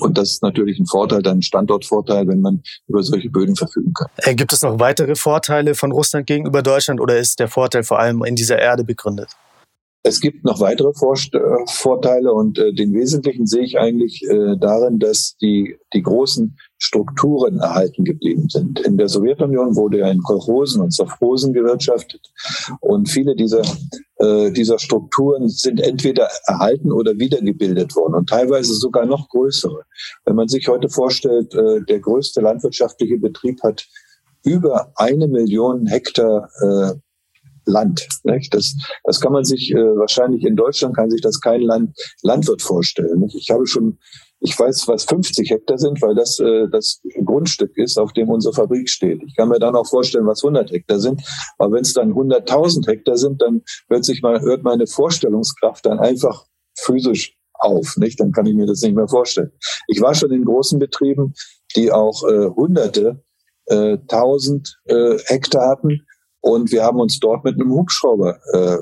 Und 0.00 0.18
das 0.18 0.32
ist 0.32 0.42
natürlich 0.42 0.78
ein 0.78 0.86
Vorteil, 0.86 1.26
ein 1.26 1.42
Standortvorteil, 1.42 2.26
wenn 2.28 2.40
man 2.40 2.62
über 2.88 3.02
solche 3.02 3.30
Böden 3.30 3.56
verfügen 3.56 3.92
kann. 3.94 4.08
Äh, 4.18 4.34
gibt 4.34 4.52
es 4.52 4.62
noch 4.62 4.78
weitere 4.80 5.14
Vorteile 5.14 5.74
von 5.74 5.92
Russland 5.92 6.26
gegenüber 6.26 6.62
Deutschland 6.62 7.00
oder 7.00 7.16
ist 7.16 7.38
der 7.40 7.48
Vorteil 7.48 7.84
vor 7.84 7.98
allem 7.98 8.22
in 8.24 8.36
dieser 8.36 8.58
Erde 8.58 8.84
begründet? 8.84 9.28
Es 10.04 10.20
gibt 10.20 10.44
noch 10.44 10.60
weitere 10.60 10.92
Vorst 10.94 11.34
äh, 11.34 11.40
Vorteile 11.66 12.32
und 12.32 12.58
äh, 12.58 12.72
den 12.72 12.94
wesentlichen 12.94 13.46
sehe 13.46 13.64
ich 13.64 13.78
eigentlich 13.78 14.22
äh, 14.22 14.56
darin, 14.58 14.98
dass 14.98 15.36
die, 15.36 15.76
die 15.92 16.02
großen 16.02 16.56
Strukturen 16.78 17.58
erhalten 17.58 18.04
geblieben 18.04 18.48
sind. 18.48 18.80
In 18.80 18.96
der 18.96 19.08
Sowjetunion 19.08 19.74
wurde 19.76 19.98
ja 19.98 20.10
in 20.10 20.22
Kolchosen 20.22 20.82
und 20.82 20.94
Sovchosen 20.94 21.52
gewirtschaftet 21.52 22.20
und 22.80 23.08
viele 23.08 23.34
dieser, 23.34 23.62
äh, 24.18 24.52
dieser 24.52 24.78
Strukturen 24.78 25.48
sind 25.48 25.80
entweder 25.80 26.28
erhalten 26.46 26.92
oder 26.92 27.18
wiedergebildet 27.18 27.96
worden 27.96 28.14
und 28.14 28.28
teilweise 28.28 28.74
sogar 28.74 29.04
noch 29.04 29.28
größere. 29.28 29.82
Wenn 30.24 30.36
man 30.36 30.46
sich 30.46 30.68
heute 30.68 30.88
vorstellt, 30.88 31.52
äh, 31.54 31.82
der 31.88 31.98
größte 31.98 32.40
landwirtschaftliche 32.40 33.18
Betrieb 33.18 33.62
hat 33.64 33.86
über 34.44 34.92
eine 34.94 35.26
Million 35.26 35.86
Hektar 35.86 36.48
äh, 36.60 36.94
Land. 37.68 38.06
Nicht? 38.24 38.52
Das, 38.54 38.74
das 39.04 39.20
kann 39.20 39.32
man 39.32 39.44
sich 39.44 39.72
äh, 39.72 39.96
wahrscheinlich 39.96 40.44
in 40.44 40.56
Deutschland 40.56 40.96
kann 40.96 41.10
sich 41.10 41.20
das 41.20 41.40
kein 41.40 41.60
Land 41.60 41.96
Landwirt 42.22 42.62
vorstellen. 42.62 43.20
Nicht? 43.20 43.36
Ich 43.36 43.50
habe 43.50 43.66
schon, 43.66 43.98
ich 44.40 44.58
weiß, 44.58 44.88
was 44.88 45.04
50 45.04 45.50
Hektar 45.50 45.78
sind, 45.78 46.00
weil 46.02 46.14
das 46.14 46.38
äh, 46.40 46.66
das 46.70 47.00
Grundstück 47.24 47.76
ist, 47.76 47.98
auf 47.98 48.12
dem 48.12 48.28
unsere 48.28 48.54
Fabrik 48.54 48.88
steht. 48.88 49.22
Ich 49.26 49.36
kann 49.36 49.48
mir 49.48 49.58
dann 49.58 49.76
auch 49.76 49.86
vorstellen, 49.86 50.26
was 50.26 50.42
100 50.42 50.70
Hektar 50.70 50.98
sind. 50.98 51.22
Aber 51.58 51.74
wenn 51.74 51.82
es 51.82 51.92
dann 51.92 52.12
100.000 52.12 52.88
Hektar 52.88 53.16
sind, 53.16 53.42
dann 53.42 53.62
hört 53.88 54.04
sich 54.04 54.22
mal 54.22 54.40
hört 54.40 54.62
meine 54.62 54.86
Vorstellungskraft 54.86 55.86
dann 55.86 56.00
einfach 56.00 56.46
physisch 56.76 57.36
auf. 57.54 57.96
Nicht? 57.96 58.18
Dann 58.20 58.32
kann 58.32 58.46
ich 58.46 58.54
mir 58.54 58.66
das 58.66 58.82
nicht 58.82 58.94
mehr 58.94 59.08
vorstellen. 59.08 59.52
Ich 59.86 60.00
war 60.00 60.14
schon 60.14 60.32
in 60.32 60.44
großen 60.44 60.78
Betrieben, 60.78 61.34
die 61.76 61.92
auch 61.92 62.24
äh, 62.24 62.48
Hunderte, 62.48 63.22
äh, 63.66 63.98
tausend 64.08 64.78
äh, 64.86 65.18
Hektar 65.26 65.68
hatten 65.68 66.06
und 66.48 66.72
wir 66.72 66.82
haben 66.82 66.98
uns 66.98 67.20
dort 67.20 67.44
mit 67.44 67.56
einem 67.56 67.70
Hubschrauber 67.72 68.38
äh, 68.54 68.78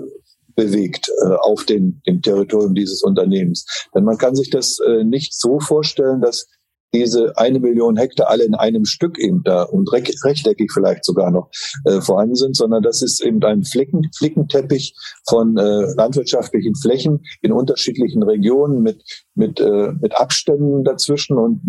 bewegt 0.55 1.11
äh, 1.23 1.35
auf 1.43 1.65
den, 1.65 2.01
dem 2.07 2.23
Territorium 2.23 2.75
dieses 2.77 3.03
Unternehmens. 3.03 3.67
Denn 3.93 4.05
man 4.05 4.19
kann 4.19 4.37
sich 4.37 4.51
das 4.51 4.79
äh, 4.87 5.03
nicht 5.03 5.35
so 5.35 5.59
vorstellen, 5.59 6.21
dass 6.21 6.47
diese 6.95 7.37
eine 7.37 7.59
Million 7.59 7.97
Hektar 7.97 8.31
alle 8.31 8.45
in 8.45 8.55
einem 8.55 8.85
Stück 8.85 9.19
eben 9.19 9.43
da 9.43 9.65
und 9.65 9.93
rechteckig 9.93 10.71
vielleicht 10.73 11.05
sogar 11.05 11.33
noch 11.33 11.51
äh, 11.85 12.01
vorhanden 12.01 12.37
sind, 12.37 12.57
sondern 12.57 12.85
das 12.85 13.03
ist 13.03 13.21
eben 13.21 13.43
ein 13.43 13.65
Flicken, 13.65 14.09
Flickenteppich 14.17 14.95
von 15.29 15.57
äh, 15.59 15.93
landwirtschaftlichen 15.97 16.77
Flächen 16.77 17.25
in 17.43 17.51
unterschiedlichen 17.51 18.23
Regionen 18.23 18.83
mit, 18.83 19.03
mit, 19.35 19.59
äh, 19.59 19.93
mit 20.01 20.15
Abständen 20.15 20.85
dazwischen 20.85 21.37
und 21.37 21.61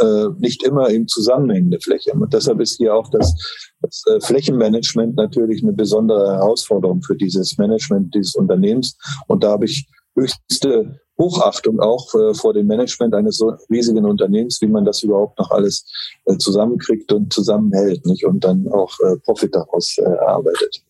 äh, 0.00 0.26
nicht 0.38 0.62
immer 0.62 0.90
eben 0.90 1.06
zusammenhängende 1.08 1.80
Fläche. 1.80 2.12
Und 2.12 2.32
deshalb 2.32 2.60
ist 2.60 2.76
hier 2.76 2.94
auch 2.94 3.10
das, 3.10 3.34
das 3.80 4.02
äh, 4.06 4.20
Flächenmanagement 4.20 5.16
natürlich 5.16 5.62
eine 5.62 5.72
besondere 5.72 6.34
Herausforderung 6.34 7.02
für 7.02 7.16
dieses 7.16 7.58
Management 7.58 8.14
dieses 8.14 8.34
Unternehmens. 8.34 8.96
Und 9.28 9.44
da 9.44 9.50
habe 9.50 9.66
ich 9.66 9.86
höchste 10.16 11.00
Hochachtung 11.18 11.80
auch 11.80 12.12
äh, 12.14 12.34
vor 12.34 12.54
dem 12.54 12.66
Management 12.66 13.14
eines 13.14 13.36
so 13.36 13.54
riesigen 13.70 14.04
Unternehmens, 14.04 14.60
wie 14.60 14.66
man 14.66 14.84
das 14.84 15.02
überhaupt 15.02 15.38
noch 15.38 15.50
alles 15.50 15.86
äh, 16.24 16.36
zusammenkriegt 16.38 17.12
und 17.12 17.32
zusammenhält 17.32 18.04
nicht? 18.06 18.24
und 18.24 18.42
dann 18.42 18.66
auch 18.68 18.92
äh, 19.00 19.16
Profit 19.18 19.54
daraus 19.54 19.96
äh, 19.98 20.02
erarbeitet. 20.02 20.82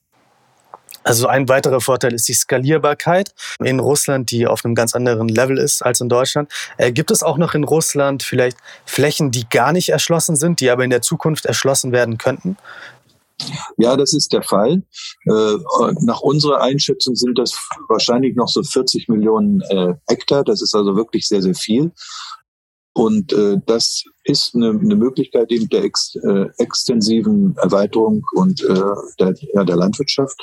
Also 1.05 1.27
ein 1.29 1.49
weiterer 1.49 1.81
Vorteil 1.81 2.15
ist 2.15 2.27
die 2.29 2.35
Skalierbarkeit 2.35 3.35
in 3.63 3.79
Russland, 3.79 4.31
die 4.31 4.47
auf 4.47 4.65
einem 4.65 4.75
ganz 4.75 4.95
anderen 4.95 5.29
Level 5.29 5.59
ist 5.59 5.83
als 5.83 6.01
in 6.01 6.09
Deutschland. 6.09 6.51
Äh, 6.79 6.93
gibt 6.93 7.11
es 7.11 7.23
auch 7.23 7.37
noch 7.37 7.55
in 7.55 7.65
Russland 7.65 8.23
vielleicht 8.23 8.57
Flächen, 8.87 9.31
die 9.31 9.49
gar 9.49 9.73
nicht 9.73 9.91
erschlossen 9.91 10.35
sind, 10.35 10.61
die 10.61 10.71
aber 10.71 10.83
in 10.83 10.91
der 10.91 11.03
Zukunft 11.03 11.45
erschlossen 11.45 11.93
werden 11.93 12.19
könnten? 12.19 12.57
Ja, 13.77 13.97
das 13.97 14.13
ist 14.15 14.33
der 14.33 14.43
Fall. 14.43 14.83
Äh, 15.27 15.57
nach 16.01 16.21
unserer 16.21 16.63
Einschätzung 16.63 17.15
sind 17.17 17.39
das 17.39 17.59
wahrscheinlich 17.89 18.37
noch 18.37 18.49
so 18.49 18.63
40 18.63 19.09
Millionen 19.09 19.61
äh, 19.63 19.95
Hektar. 20.09 20.45
Das 20.45 20.63
ist 20.63 20.75
also 20.75 20.97
wirklich 20.97 21.27
sehr, 21.29 21.43
sehr 21.43 21.55
viel. 21.55 21.93
Und 22.95 23.33
äh, 23.33 23.57
das 23.67 24.05
ist 24.25 24.55
eine, 24.55 24.71
eine 24.71 24.97
Möglichkeit 24.97 25.53
eben 25.53 25.69
der 25.69 25.85
ex, 25.85 26.15
äh, 26.17 26.47
extensiven 26.59 27.55
Erweiterung 27.59 28.25
und 28.35 28.63
äh, 28.63 28.83
der, 29.21 29.35
ja, 29.55 29.65
der 29.65 29.77
Landwirtschaft. 29.77 30.37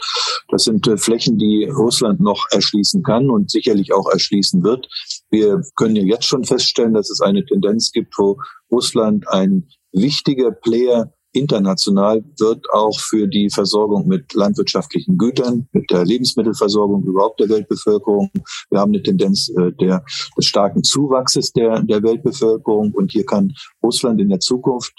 Das 0.50 0.64
sind 0.64 0.88
äh, 0.88 0.98
Flächen, 0.98 1.38
die 1.38 1.66
Russland 1.66 2.20
noch 2.20 2.46
erschließen 2.52 3.04
kann 3.04 3.30
und 3.30 3.50
sicherlich 3.50 3.94
auch 3.94 4.10
erschließen 4.10 4.64
wird. 4.64 4.88
Wir 5.30 5.62
können 5.76 5.96
ja 5.96 6.04
jetzt 6.04 6.26
schon 6.26 6.44
feststellen, 6.44 6.94
dass 6.94 7.10
es 7.10 7.22
eine 7.22 7.44
Tendenz 7.46 7.92
gibt, 7.92 8.18
wo 8.18 8.38
Russland 8.72 9.28
ein 9.28 9.68
wichtiger 9.92 10.52
Player 10.52 11.14
international 11.34 12.24
wird 12.38 12.66
auch 12.74 13.00
für 13.00 13.28
die 13.28 13.50
Versorgung 13.50 14.08
mit 14.08 14.34
landwirtschaftlichen 14.34 15.18
Gütern, 15.18 15.68
mit 15.72 15.90
der 15.90 16.06
Lebensmittelversorgung 16.06 17.04
überhaupt 17.04 17.40
der 17.40 17.50
Weltbevölkerung. 17.50 18.32
Wir 18.70 18.80
haben 18.80 18.92
eine 18.92 19.02
Tendenz 19.02 19.50
äh, 19.50 19.72
der, 19.80 20.04
des 20.38 20.46
starken 20.46 20.84
Zuwachses 20.84 21.52
der, 21.54 21.82
der 21.84 22.04
Weltbevölkerung 22.04 22.94
und 22.94 23.12
hier 23.12 23.26
kann 23.26 23.54
Russland 23.84 24.20
in 24.20 24.30
der 24.30 24.40
Zukunft 24.40 24.94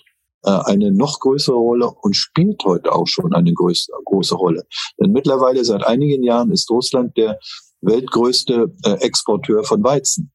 äh, 0.44 0.50
eine 0.50 0.90
noch 0.90 1.20
größere 1.20 1.56
Rolle 1.56 1.90
und 2.02 2.16
spielt 2.16 2.64
heute 2.64 2.92
auch 2.92 3.06
schon 3.06 3.32
eine 3.32 3.52
größere, 3.52 3.96
große 4.04 4.34
Rolle. 4.34 4.64
Denn 5.00 5.12
mittlerweile 5.12 5.64
seit 5.64 5.86
einigen 5.86 6.22
Jahren 6.24 6.50
ist 6.50 6.70
Russland 6.70 7.16
der 7.16 7.38
weltgrößte 7.82 8.72
äh, 8.84 8.92
Exporteur 9.00 9.64
von 9.64 9.84
Weizen 9.84 10.31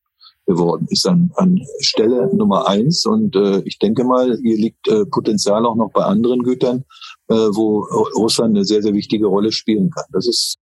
geworden 0.48 0.88
ist 0.89 1.06
an, 1.06 1.30
an 1.36 1.62
Stelle 1.80 2.34
Nummer 2.36 2.68
eins. 2.68 3.06
Und 3.06 3.36
äh, 3.36 3.62
ich 3.66 3.77
denke 3.77 4.04
mal, 4.04 4.38
hier 4.42 4.58
liegt 4.58 4.88
äh, 4.88 5.06
Potenzial 5.06 5.66
auch 5.66 5.75
noch 5.75 5.92
bei 5.92 6.04
anderen 6.04 6.42
Gütern, 6.42 6.86
äh, 7.27 7.36
wo 7.36 7.82
Russland 8.16 8.56
eine 8.56 8.66
sehr, 8.66 8.82
sehr 8.82 8.94
wichtige 8.94 9.27
Rolle 9.27 9.51
spielen 9.51 9.92
kann. 9.92 10.06
Das 10.12 10.27
ist 10.27 10.58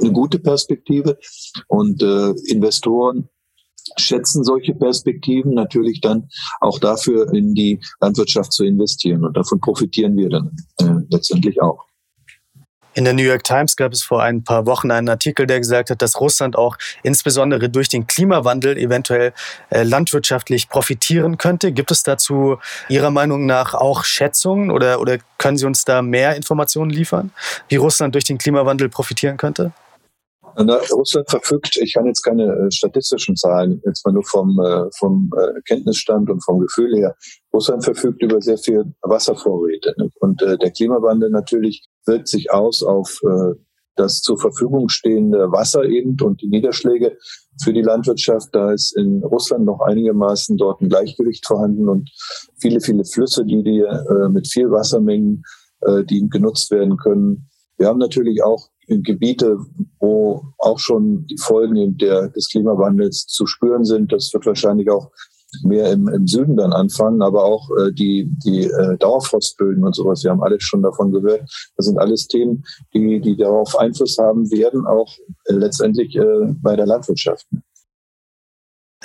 eine 0.00 0.12
gute 0.12 0.38
Perspektive 0.38 1.18
und 1.68 2.02
äh, 2.02 2.30
Investoren 2.46 3.28
schätzen 3.96 4.42
solche 4.42 4.74
Perspektiven 4.74 5.54
natürlich 5.54 6.00
dann 6.00 6.28
auch 6.60 6.78
dafür 6.80 7.32
in 7.32 7.54
die 7.54 7.80
Landwirtschaft 8.00 8.52
zu 8.52 8.64
investieren 8.64 9.24
und 9.24 9.36
davon 9.36 9.60
profitieren 9.60 10.16
wir 10.16 10.28
dann 10.28 10.56
äh, 10.78 11.04
letztendlich 11.08 11.62
auch. 11.62 11.84
In 12.96 13.04
der 13.04 13.12
New 13.12 13.24
York 13.24 13.44
Times 13.44 13.76
gab 13.76 13.92
es 13.92 14.02
vor 14.02 14.22
ein 14.22 14.42
paar 14.42 14.64
Wochen 14.64 14.90
einen 14.90 15.10
Artikel, 15.10 15.46
der 15.46 15.58
gesagt 15.58 15.90
hat, 15.90 16.00
dass 16.00 16.18
Russland 16.18 16.56
auch 16.56 16.78
insbesondere 17.02 17.68
durch 17.68 17.90
den 17.90 18.06
Klimawandel 18.06 18.78
eventuell 18.78 19.34
äh, 19.68 19.82
landwirtschaftlich 19.82 20.70
profitieren 20.70 21.36
könnte. 21.36 21.72
Gibt 21.72 21.90
es 21.90 22.04
dazu 22.04 22.56
Ihrer 22.88 23.10
Meinung 23.10 23.44
nach 23.44 23.74
auch 23.74 24.04
Schätzungen 24.04 24.70
oder, 24.70 24.98
oder 24.98 25.18
können 25.36 25.58
Sie 25.58 25.66
uns 25.66 25.84
da 25.84 26.00
mehr 26.00 26.36
Informationen 26.36 26.90
liefern, 26.90 27.32
wie 27.68 27.76
Russland 27.76 28.14
durch 28.14 28.24
den 28.24 28.38
Klimawandel 28.38 28.88
profitieren 28.88 29.36
könnte? 29.36 29.72
Na, 30.58 30.78
Russland 30.92 31.28
verfügt, 31.28 31.76
ich 31.76 31.92
kann 31.94 32.06
jetzt 32.06 32.22
keine 32.22 32.44
äh, 32.44 32.70
statistischen 32.70 33.36
Zahlen, 33.36 33.82
jetzt 33.84 34.04
mal 34.06 34.12
nur 34.12 34.24
vom, 34.24 34.58
äh, 34.58 34.90
vom 34.98 35.30
äh, 35.36 35.60
Kenntnisstand 35.66 36.30
und 36.30 36.42
vom 36.44 36.60
Gefühl 36.60 36.96
her. 36.96 37.14
Russland 37.52 37.84
verfügt 37.84 38.22
über 38.22 38.40
sehr 38.40 38.58
viel 38.58 38.84
Wasservorräte. 39.02 39.94
Ne? 39.98 40.10
Und 40.20 40.42
äh, 40.42 40.56
der 40.56 40.70
Klimawandel 40.70 41.30
natürlich 41.30 41.86
wirkt 42.06 42.28
sich 42.28 42.52
aus 42.52 42.82
auf 42.82 43.20
äh, 43.24 43.54
das 43.96 44.20
zur 44.20 44.38
Verfügung 44.38 44.88
stehende 44.88 45.50
Wasser 45.50 45.84
eben 45.84 46.16
und 46.22 46.42
die 46.42 46.48
Niederschläge 46.48 47.16
für 47.62 47.72
die 47.72 47.82
Landwirtschaft. 47.82 48.48
Da 48.52 48.72
ist 48.72 48.96
in 48.96 49.22
Russland 49.24 49.64
noch 49.64 49.80
einigermaßen 49.80 50.56
dort 50.56 50.80
ein 50.80 50.88
Gleichgewicht 50.88 51.46
vorhanden 51.46 51.88
und 51.88 52.10
viele, 52.60 52.80
viele 52.80 53.04
Flüsse, 53.04 53.44
die, 53.44 53.62
die 53.62 53.80
äh, 53.80 54.28
mit 54.28 54.48
viel 54.48 54.70
Wassermengen, 54.70 55.42
äh, 55.80 56.04
die 56.04 56.28
genutzt 56.28 56.70
werden 56.70 56.96
können. 56.98 57.48
Wir 57.78 57.88
haben 57.88 57.98
natürlich 57.98 58.42
auch 58.42 58.68
Gebiete, 58.86 59.58
wo 59.98 60.42
auch 60.58 60.78
schon 60.78 61.26
die 61.26 61.38
Folgen 61.38 61.96
der, 61.98 62.28
des 62.28 62.48
Klimawandels 62.48 63.26
zu 63.26 63.46
spüren 63.46 63.84
sind. 63.84 64.12
Das 64.12 64.32
wird 64.32 64.46
wahrscheinlich 64.46 64.90
auch 64.90 65.10
mehr 65.62 65.92
im, 65.92 66.08
im 66.08 66.26
Süden 66.26 66.56
dann 66.56 66.72
anfangen, 66.72 67.22
aber 67.22 67.44
auch 67.44 67.70
äh, 67.78 67.92
die, 67.92 68.30
die 68.44 68.64
äh, 68.64 68.96
Dauerfrostböden 68.98 69.84
und 69.84 69.94
sowas. 69.94 70.22
Wir 70.22 70.30
haben 70.30 70.42
alles 70.42 70.62
schon 70.62 70.82
davon 70.82 71.12
gehört. 71.12 71.42
Das 71.76 71.86
sind 71.86 71.98
alles 71.98 72.26
Themen, 72.26 72.64
die, 72.94 73.20
die 73.20 73.36
darauf 73.36 73.78
Einfluss 73.78 74.18
haben 74.18 74.50
werden, 74.50 74.86
auch 74.86 75.12
äh, 75.46 75.52
letztendlich 75.54 76.16
äh, 76.16 76.54
bei 76.62 76.76
der 76.76 76.86
Landwirtschaft. 76.86 77.46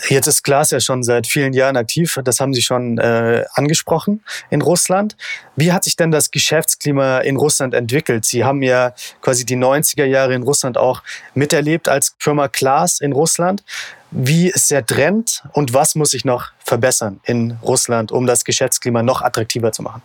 Jetzt 0.09 0.27
ist 0.27 0.43
Glas 0.43 0.71
ja 0.71 0.79
schon 0.79 1.03
seit 1.03 1.27
vielen 1.27 1.53
Jahren 1.53 1.77
aktiv. 1.77 2.19
Das 2.23 2.39
haben 2.39 2.53
Sie 2.53 2.61
schon 2.61 2.97
äh, 2.97 3.45
angesprochen 3.53 4.23
in 4.49 4.61
Russland. 4.61 5.15
Wie 5.55 5.71
hat 5.71 5.83
sich 5.83 5.95
denn 5.95 6.11
das 6.11 6.31
Geschäftsklima 6.31 7.19
in 7.19 7.35
Russland 7.35 7.73
entwickelt? 7.73 8.25
Sie 8.25 8.43
haben 8.43 8.63
ja 8.63 8.93
quasi 9.21 9.45
die 9.45 9.57
90er 9.57 10.05
Jahre 10.05 10.33
in 10.33 10.43
Russland 10.43 10.77
auch 10.77 11.03
miterlebt 11.33 11.87
als 11.87 12.15
Firma 12.19 12.47
Glas 12.47 12.99
in 12.99 13.11
Russland. 13.11 13.63
Wie 14.11 14.49
ist 14.49 14.71
der 14.71 14.85
Trend 14.85 15.43
und 15.53 15.73
was 15.73 15.95
muss 15.95 16.11
sich 16.11 16.25
noch 16.25 16.51
verbessern 16.59 17.21
in 17.25 17.57
Russland, 17.63 18.11
um 18.11 18.27
das 18.27 18.43
Geschäftsklima 18.43 19.03
noch 19.03 19.21
attraktiver 19.21 19.71
zu 19.71 19.83
machen? 19.83 20.01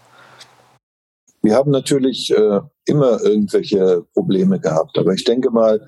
Wir 1.43 1.55
haben 1.55 1.71
natürlich 1.71 2.31
äh, 2.31 2.61
immer 2.87 3.21
irgendwelche 3.23 4.05
Probleme 4.15 4.61
gehabt, 4.61 4.99
aber 4.99 5.13
ich 5.13 5.25
denke 5.25 5.51
mal, 5.51 5.81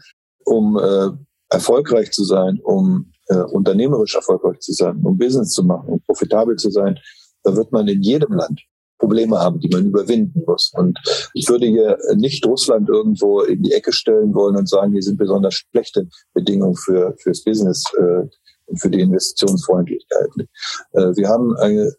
um 0.44 0.78
äh, 0.78 1.08
erfolgreich 1.50 2.10
zu 2.12 2.24
sein, 2.24 2.60
um 2.62 3.12
äh, 3.28 3.38
unternehmerisch 3.38 4.14
erfolgreich 4.14 4.60
zu 4.60 4.72
sein, 4.72 5.00
um 5.02 5.18
Business 5.18 5.52
zu 5.52 5.64
machen, 5.64 5.88
um 5.88 6.00
profitabel 6.00 6.56
zu 6.56 6.70
sein, 6.70 6.98
da 7.44 7.54
wird 7.56 7.72
man 7.72 7.88
in 7.88 8.02
jedem 8.02 8.32
Land 8.32 8.60
Probleme 8.98 9.38
haben, 9.38 9.60
die 9.60 9.68
man 9.68 9.86
überwinden 9.86 10.42
muss. 10.44 10.72
Und 10.74 10.98
ich 11.32 11.48
würde 11.48 11.66
hier 11.66 11.98
nicht 12.16 12.44
Russland 12.44 12.88
irgendwo 12.88 13.42
in 13.42 13.62
die 13.62 13.72
Ecke 13.72 13.92
stellen 13.92 14.34
wollen 14.34 14.56
und 14.56 14.68
sagen, 14.68 14.92
hier 14.92 15.02
sind 15.02 15.18
besonders 15.18 15.54
schlechte 15.54 16.08
Bedingungen 16.34 16.74
für 16.74 17.14
fürs 17.18 17.44
Business 17.44 17.84
äh, 17.98 18.26
und 18.66 18.80
für 18.80 18.90
die 18.90 19.00
Investitionsfreundlichkeit. 19.00 20.28
Äh, 20.92 21.16
wir 21.16 21.28
haben 21.28 21.56
eine 21.56 21.92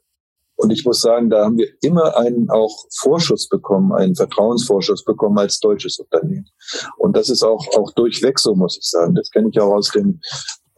und 0.62 0.72
ich 0.72 0.84
muss 0.84 1.00
sagen, 1.00 1.30
da 1.30 1.46
haben 1.46 1.58
wir 1.58 1.70
immer 1.82 2.18
einen 2.18 2.50
auch 2.50 2.86
Vorschuss 2.94 3.48
bekommen, 3.48 3.94
einen 3.94 4.14
Vertrauensvorschuss 4.14 5.06
bekommen 5.06 5.38
als 5.38 5.62
deutsches 5.62 6.00
Unternehmen. 6.00 6.50
Und 6.98 7.16
das 7.16 7.30
ist 7.30 7.44
auch, 7.44 7.66
auch 7.78 7.94
durchweg 7.94 8.38
so, 8.40 8.56
muss 8.56 8.78
ich 8.78 8.84
sagen. 8.90 9.16
Das 9.16 9.32
kenne 9.32 9.48
ich 9.54 9.60
auch 9.62 9.72
aus 9.72 9.90
dem, 9.92 10.20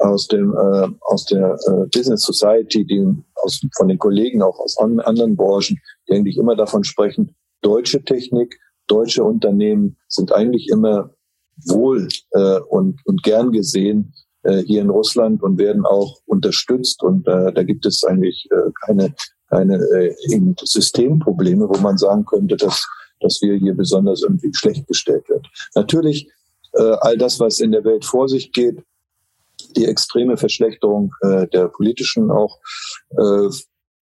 aus 0.02 0.28
dem, 0.28 0.54
äh, 0.54 0.88
aus 1.02 1.26
der 1.26 1.58
äh, 1.68 1.86
Business 1.94 2.24
Society, 2.24 2.86
die 2.86 3.08
aus, 3.36 3.62
von 3.76 3.88
den 3.88 3.98
Kollegen 3.98 4.42
auch 4.42 4.60
aus 4.60 4.78
an, 4.78 5.00
anderen 5.00 5.36
Branchen, 5.36 5.80
die 6.08 6.14
eigentlich 6.14 6.38
immer 6.38 6.56
davon 6.56 6.84
sprechen, 6.84 7.36
deutsche 7.62 8.04
Technik, 8.04 8.60
deutsche 8.88 9.24
Unternehmen 9.24 9.98
sind 10.08 10.34
eigentlich 10.34 10.70
immer 10.70 11.12
wohl 11.66 12.08
äh, 12.32 12.60
und, 12.70 13.00
und 13.06 13.24
gern 13.24 13.52
gesehen 13.52 14.14
äh, 14.44 14.64
hier 14.64 14.82
in 14.82 14.90
Russland 14.90 15.44
und 15.44 15.60
werden 15.60 15.86
auch 15.86 16.20
unterstützt. 16.26 17.04
Und 17.04 17.28
äh, 17.28 17.54
da 17.54 17.64
gibt 17.64 17.86
es 17.86 18.04
eigentlich 18.04 18.48
äh, 18.52 18.72
keine 18.86 19.14
keine 19.52 19.76
äh, 19.76 20.16
Systemprobleme, 20.64 21.68
wo 21.68 21.78
man 21.80 21.98
sagen 21.98 22.26
könnte, 22.26 22.56
dass, 22.56 22.88
dass 23.20 23.42
wir 23.42 23.56
hier 23.56 23.76
besonders 23.76 24.24
irgendwie 24.24 24.52
schlecht 24.54 24.88
gestellt 24.88 25.28
wird. 25.30 25.46
Natürlich 25.76 26.32
äh, 26.74 26.96
all 27.02 27.18
das, 27.18 27.40
was 27.40 27.60
in 27.60 27.72
der 27.72 27.84
Welt 27.84 28.06
vor 28.06 28.30
sich 28.30 28.52
geht, 28.54 28.82
die 29.78 29.86
extreme 29.86 30.38
Verschlechterung 30.38 31.12
äh, 31.22 31.48
der 31.48 31.68
politischen 31.68 32.32
auch 32.32 32.60
äh, 33.18 33.50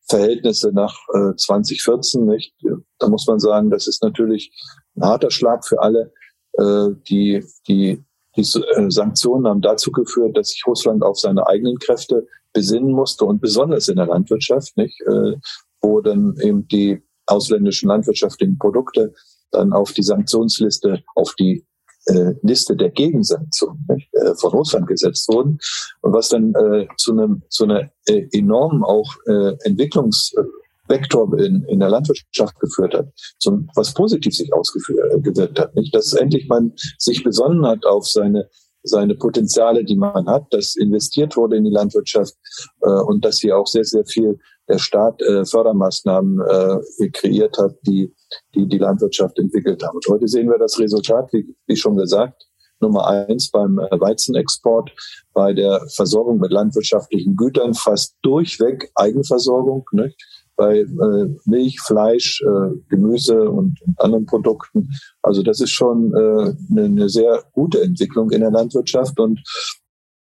Verhältnisse 0.10 0.72
nach 0.74 0.98
äh, 1.14 1.36
2014, 1.36 2.26
nicht? 2.26 2.56
Da 2.98 3.08
muss 3.08 3.28
man 3.28 3.40
sagen, 3.40 3.70
das 3.70 3.88
ist 3.88 4.02
natürlich 4.04 4.52
ein 4.96 5.04
harter 5.04 5.32
Schlag 5.32 5.66
für 5.66 5.82
alle. 5.82 6.12
Äh, 6.54 6.90
die, 7.08 7.46
die, 7.68 8.04
die 8.36 8.42
äh, 8.42 8.90
Sanktionen 8.90 9.48
haben 9.48 9.62
dazu 9.62 9.92
geführt, 9.92 10.36
dass 10.36 10.50
sich 10.50 10.64
Russland 10.66 11.04
auf 11.04 11.20
seine 11.20 11.46
eigenen 11.48 11.78
Kräfte 11.78 12.26
besinnen 12.54 12.92
musste 12.92 13.26
und 13.26 13.40
besonders 13.40 13.88
in 13.88 13.98
der 13.98 14.08
Landwirtschaft, 14.08 14.76
nicht, 14.78 15.00
äh, 15.02 15.36
wo 15.82 16.02
dann 16.02 16.36
eben 16.42 16.68
die 16.68 17.04
ausländischen 17.28 17.90
landwirtschaftlichen 17.90 18.58
Produkte 18.58 19.14
dann 19.52 19.74
auf 19.74 19.94
die 19.94 20.04
Sanktionsliste, 20.04 21.04
auf 21.16 21.36
die 21.36 21.66
äh, 22.10 22.34
Liste 22.42 22.76
der 22.76 22.90
Gegensanktionen 22.90 23.86
äh, 24.14 24.36
von 24.36 24.52
Russland 24.52 24.88
gesetzt 24.88 25.28
wurden 25.30 25.60
und 26.02 26.14
was 26.14 26.30
dann 26.30 26.54
äh, 26.56 26.88
zu 26.98 27.12
einem 27.14 27.44
zu 27.50 27.64
einer 27.66 27.90
äh, 28.08 28.28
enormen 28.32 28.84
auch 28.84 29.14
äh, 29.28 29.56
Entwicklungsvektor 29.64 31.40
in, 31.40 31.64
in 31.66 31.80
der 31.80 31.90
Landwirtschaft 31.90 32.60
geführt 32.60 32.94
hat, 32.94 33.08
zum, 33.38 33.70
was 33.76 33.94
positiv 33.94 34.34
sich 34.34 34.54
ausgewirkt 34.54 35.60
hat, 35.60 35.76
nicht, 35.76 35.94
dass 35.96 36.14
endlich 36.14 36.48
man 36.48 36.74
sich 36.98 37.24
besonnen 37.24 37.66
hat 37.66 37.86
auf 37.86 38.08
seine 38.08 38.50
seine 38.84 39.16
Potenziale, 39.16 39.84
die 39.84 39.96
man 39.96 40.28
hat, 40.28 40.46
dass 40.52 40.76
investiert 40.76 41.36
wurde 41.36 41.58
in 41.58 41.66
die 41.66 41.72
Landwirtschaft 41.72 42.34
äh, 42.82 42.90
und 42.90 43.26
dass 43.26 43.40
hier 43.40 43.58
auch 43.58 43.68
sehr, 43.68 43.84
sehr 43.84 44.06
viel 44.06 44.40
der 44.68 44.78
Staat 44.78 45.22
äh, 45.22 45.46
Fördermaßnahmen 45.46 46.40
äh, 46.42 47.10
kreiert 47.10 47.58
hat, 47.58 47.76
die, 47.88 48.14
die 48.56 48.68
die 48.68 48.78
Landwirtschaft 48.78 49.38
entwickelt 49.40 49.84
haben. 49.84 49.96
Und 49.96 50.08
heute 50.08 50.28
sehen 50.28 50.50
wir 50.50 50.60
das 50.60 50.80
Resultat, 50.80 51.32
wie, 51.34 51.56
wie 51.66 51.76
schon 51.76 51.98
gesagt, 51.98 52.46
Nummer 52.80 53.08
eins 53.08 53.50
beim 53.52 53.80
äh, 53.80 54.00
Weizenexport, 54.00 54.92
bei 55.34 55.54
der 55.54 55.86
Versorgung 55.96 56.40
mit 56.40 56.52
landwirtschaftlichen 56.52 57.36
Gütern 57.36 57.74
fast 57.74 58.16
durchweg 58.22 58.92
Eigenversorgung. 58.96 59.86
Ne? 59.92 60.14
Bei 60.60 60.80
äh, 60.80 61.36
Milch, 61.46 61.80
Fleisch, 61.80 62.42
äh, 62.42 62.76
Gemüse 62.90 63.50
und, 63.50 63.82
und, 63.82 64.00
anderen 64.00 64.26
Produkten. 64.26 64.90
Also 65.22 65.42
das 65.42 65.62
ist 65.62 65.72
schon 65.72 66.14
äh, 66.14 66.54
eine, 66.70 66.84
eine 66.84 67.10
sehr 67.10 67.44
gute 67.54 67.82
Entwicklung 67.82 68.30
in 68.32 68.42
der 68.42 68.52
Landwirtschaft 68.52 69.20
und 69.20 69.40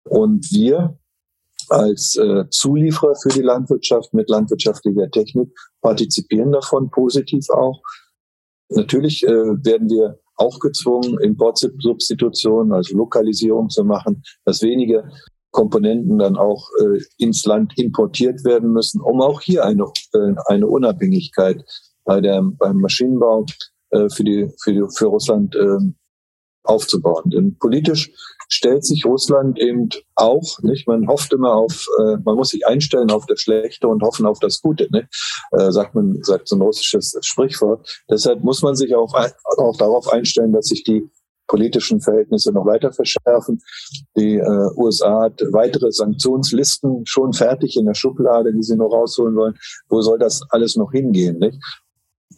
und 0.08 0.50
wir 0.52 0.98
als 1.68 2.16
äh, 2.16 2.44
Zulieferer 2.50 3.14
für 3.16 3.28
die 3.28 3.42
Landwirtschaft 3.42 4.14
mit 4.14 4.28
landwirtschaftlicher 4.28 5.10
Technik 5.10 5.48
partizipieren 5.80 6.52
davon 6.52 6.90
positiv 6.90 7.48
auch. 7.50 7.82
Natürlich 8.68 9.24
äh, 9.24 9.28
werden 9.30 9.88
wir 9.88 10.18
auch 10.36 10.58
gezwungen, 10.60 11.18
Importsubstitutionen, 11.20 12.72
also 12.72 12.96
Lokalisierung 12.96 13.68
zu 13.68 13.84
machen, 13.84 14.22
dass 14.44 14.62
wenige 14.62 15.08
Komponenten 15.56 16.18
dann 16.18 16.36
auch 16.36 16.68
äh, 16.82 17.00
ins 17.16 17.46
Land 17.46 17.72
importiert 17.78 18.44
werden 18.44 18.72
müssen, 18.72 19.00
um 19.00 19.22
auch 19.22 19.40
hier 19.40 19.64
eine, 19.64 19.84
äh, 20.12 20.34
eine 20.48 20.66
Unabhängigkeit 20.66 21.64
bei 22.04 22.20
der, 22.20 22.42
beim 22.42 22.76
Maschinenbau 22.76 23.46
äh, 23.90 24.10
für, 24.10 24.22
die, 24.22 24.50
für, 24.62 24.74
die, 24.74 24.84
für 24.94 25.06
Russland 25.06 25.56
äh, 25.56 25.78
aufzubauen. 26.62 27.30
Denn 27.30 27.56
politisch 27.58 28.12
stellt 28.48 28.84
sich 28.84 29.06
Russland 29.06 29.58
eben 29.58 29.88
auch, 30.14 30.58
nicht? 30.60 30.86
Man 30.86 31.08
hofft 31.08 31.32
immer 31.32 31.54
auf, 31.54 31.86
äh, 32.00 32.16
man 32.22 32.36
muss 32.36 32.50
sich 32.50 32.66
einstellen 32.66 33.10
auf 33.10 33.24
das 33.24 33.40
Schlechte 33.40 33.88
und 33.88 34.02
hoffen 34.02 34.26
auf 34.26 34.38
das 34.40 34.60
Gute, 34.60 34.88
ne? 34.90 35.08
Äh, 35.52 35.72
sagt 35.72 35.94
man, 35.94 36.18
sagt 36.22 36.48
so 36.48 36.56
ein 36.56 36.62
russisches 36.62 37.16
Sprichwort. 37.22 38.02
Deshalb 38.10 38.44
muss 38.44 38.60
man 38.60 38.76
sich 38.76 38.94
auch, 38.94 39.14
auch 39.56 39.76
darauf 39.78 40.12
einstellen, 40.12 40.52
dass 40.52 40.66
sich 40.66 40.84
die 40.84 41.08
politischen 41.46 42.00
Verhältnisse 42.00 42.52
noch 42.52 42.66
weiter 42.66 42.92
verschärfen. 42.92 43.60
Die 44.16 44.36
äh, 44.36 44.68
USA 44.76 45.22
hat 45.22 45.40
weitere 45.52 45.92
Sanktionslisten 45.92 47.04
schon 47.06 47.32
fertig 47.32 47.76
in 47.76 47.86
der 47.86 47.94
Schublade, 47.94 48.52
die 48.52 48.62
sie 48.62 48.76
noch 48.76 48.90
rausholen 48.90 49.36
wollen. 49.36 49.54
Wo 49.88 50.00
soll 50.02 50.18
das 50.18 50.42
alles 50.50 50.76
noch 50.76 50.92
hingehen? 50.92 51.38
Nicht? 51.38 51.58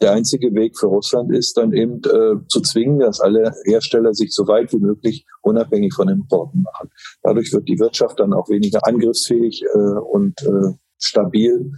Der 0.01 0.13
einzige 0.13 0.53
Weg 0.53 0.77
für 0.77 0.87
Russland 0.87 1.33
ist 1.33 1.57
dann 1.57 1.73
eben 1.73 1.97
äh, 2.05 2.35
zu 2.47 2.61
zwingen, 2.61 2.99
dass 2.99 3.19
alle 3.19 3.53
Hersteller 3.65 4.13
sich 4.13 4.33
so 4.33 4.47
weit 4.47 4.71
wie 4.71 4.77
möglich 4.77 5.25
unabhängig 5.41 5.93
von 5.93 6.07
Importen 6.07 6.61
machen. 6.61 6.89
Dadurch 7.21 7.51
wird 7.51 7.67
die 7.67 7.79
Wirtschaft 7.79 8.19
dann 8.19 8.33
auch 8.33 8.49
weniger 8.49 8.85
angriffsfähig 8.85 9.63
äh, 9.73 9.77
und 9.77 10.41
äh, 10.43 10.73
stabil, 10.99 11.73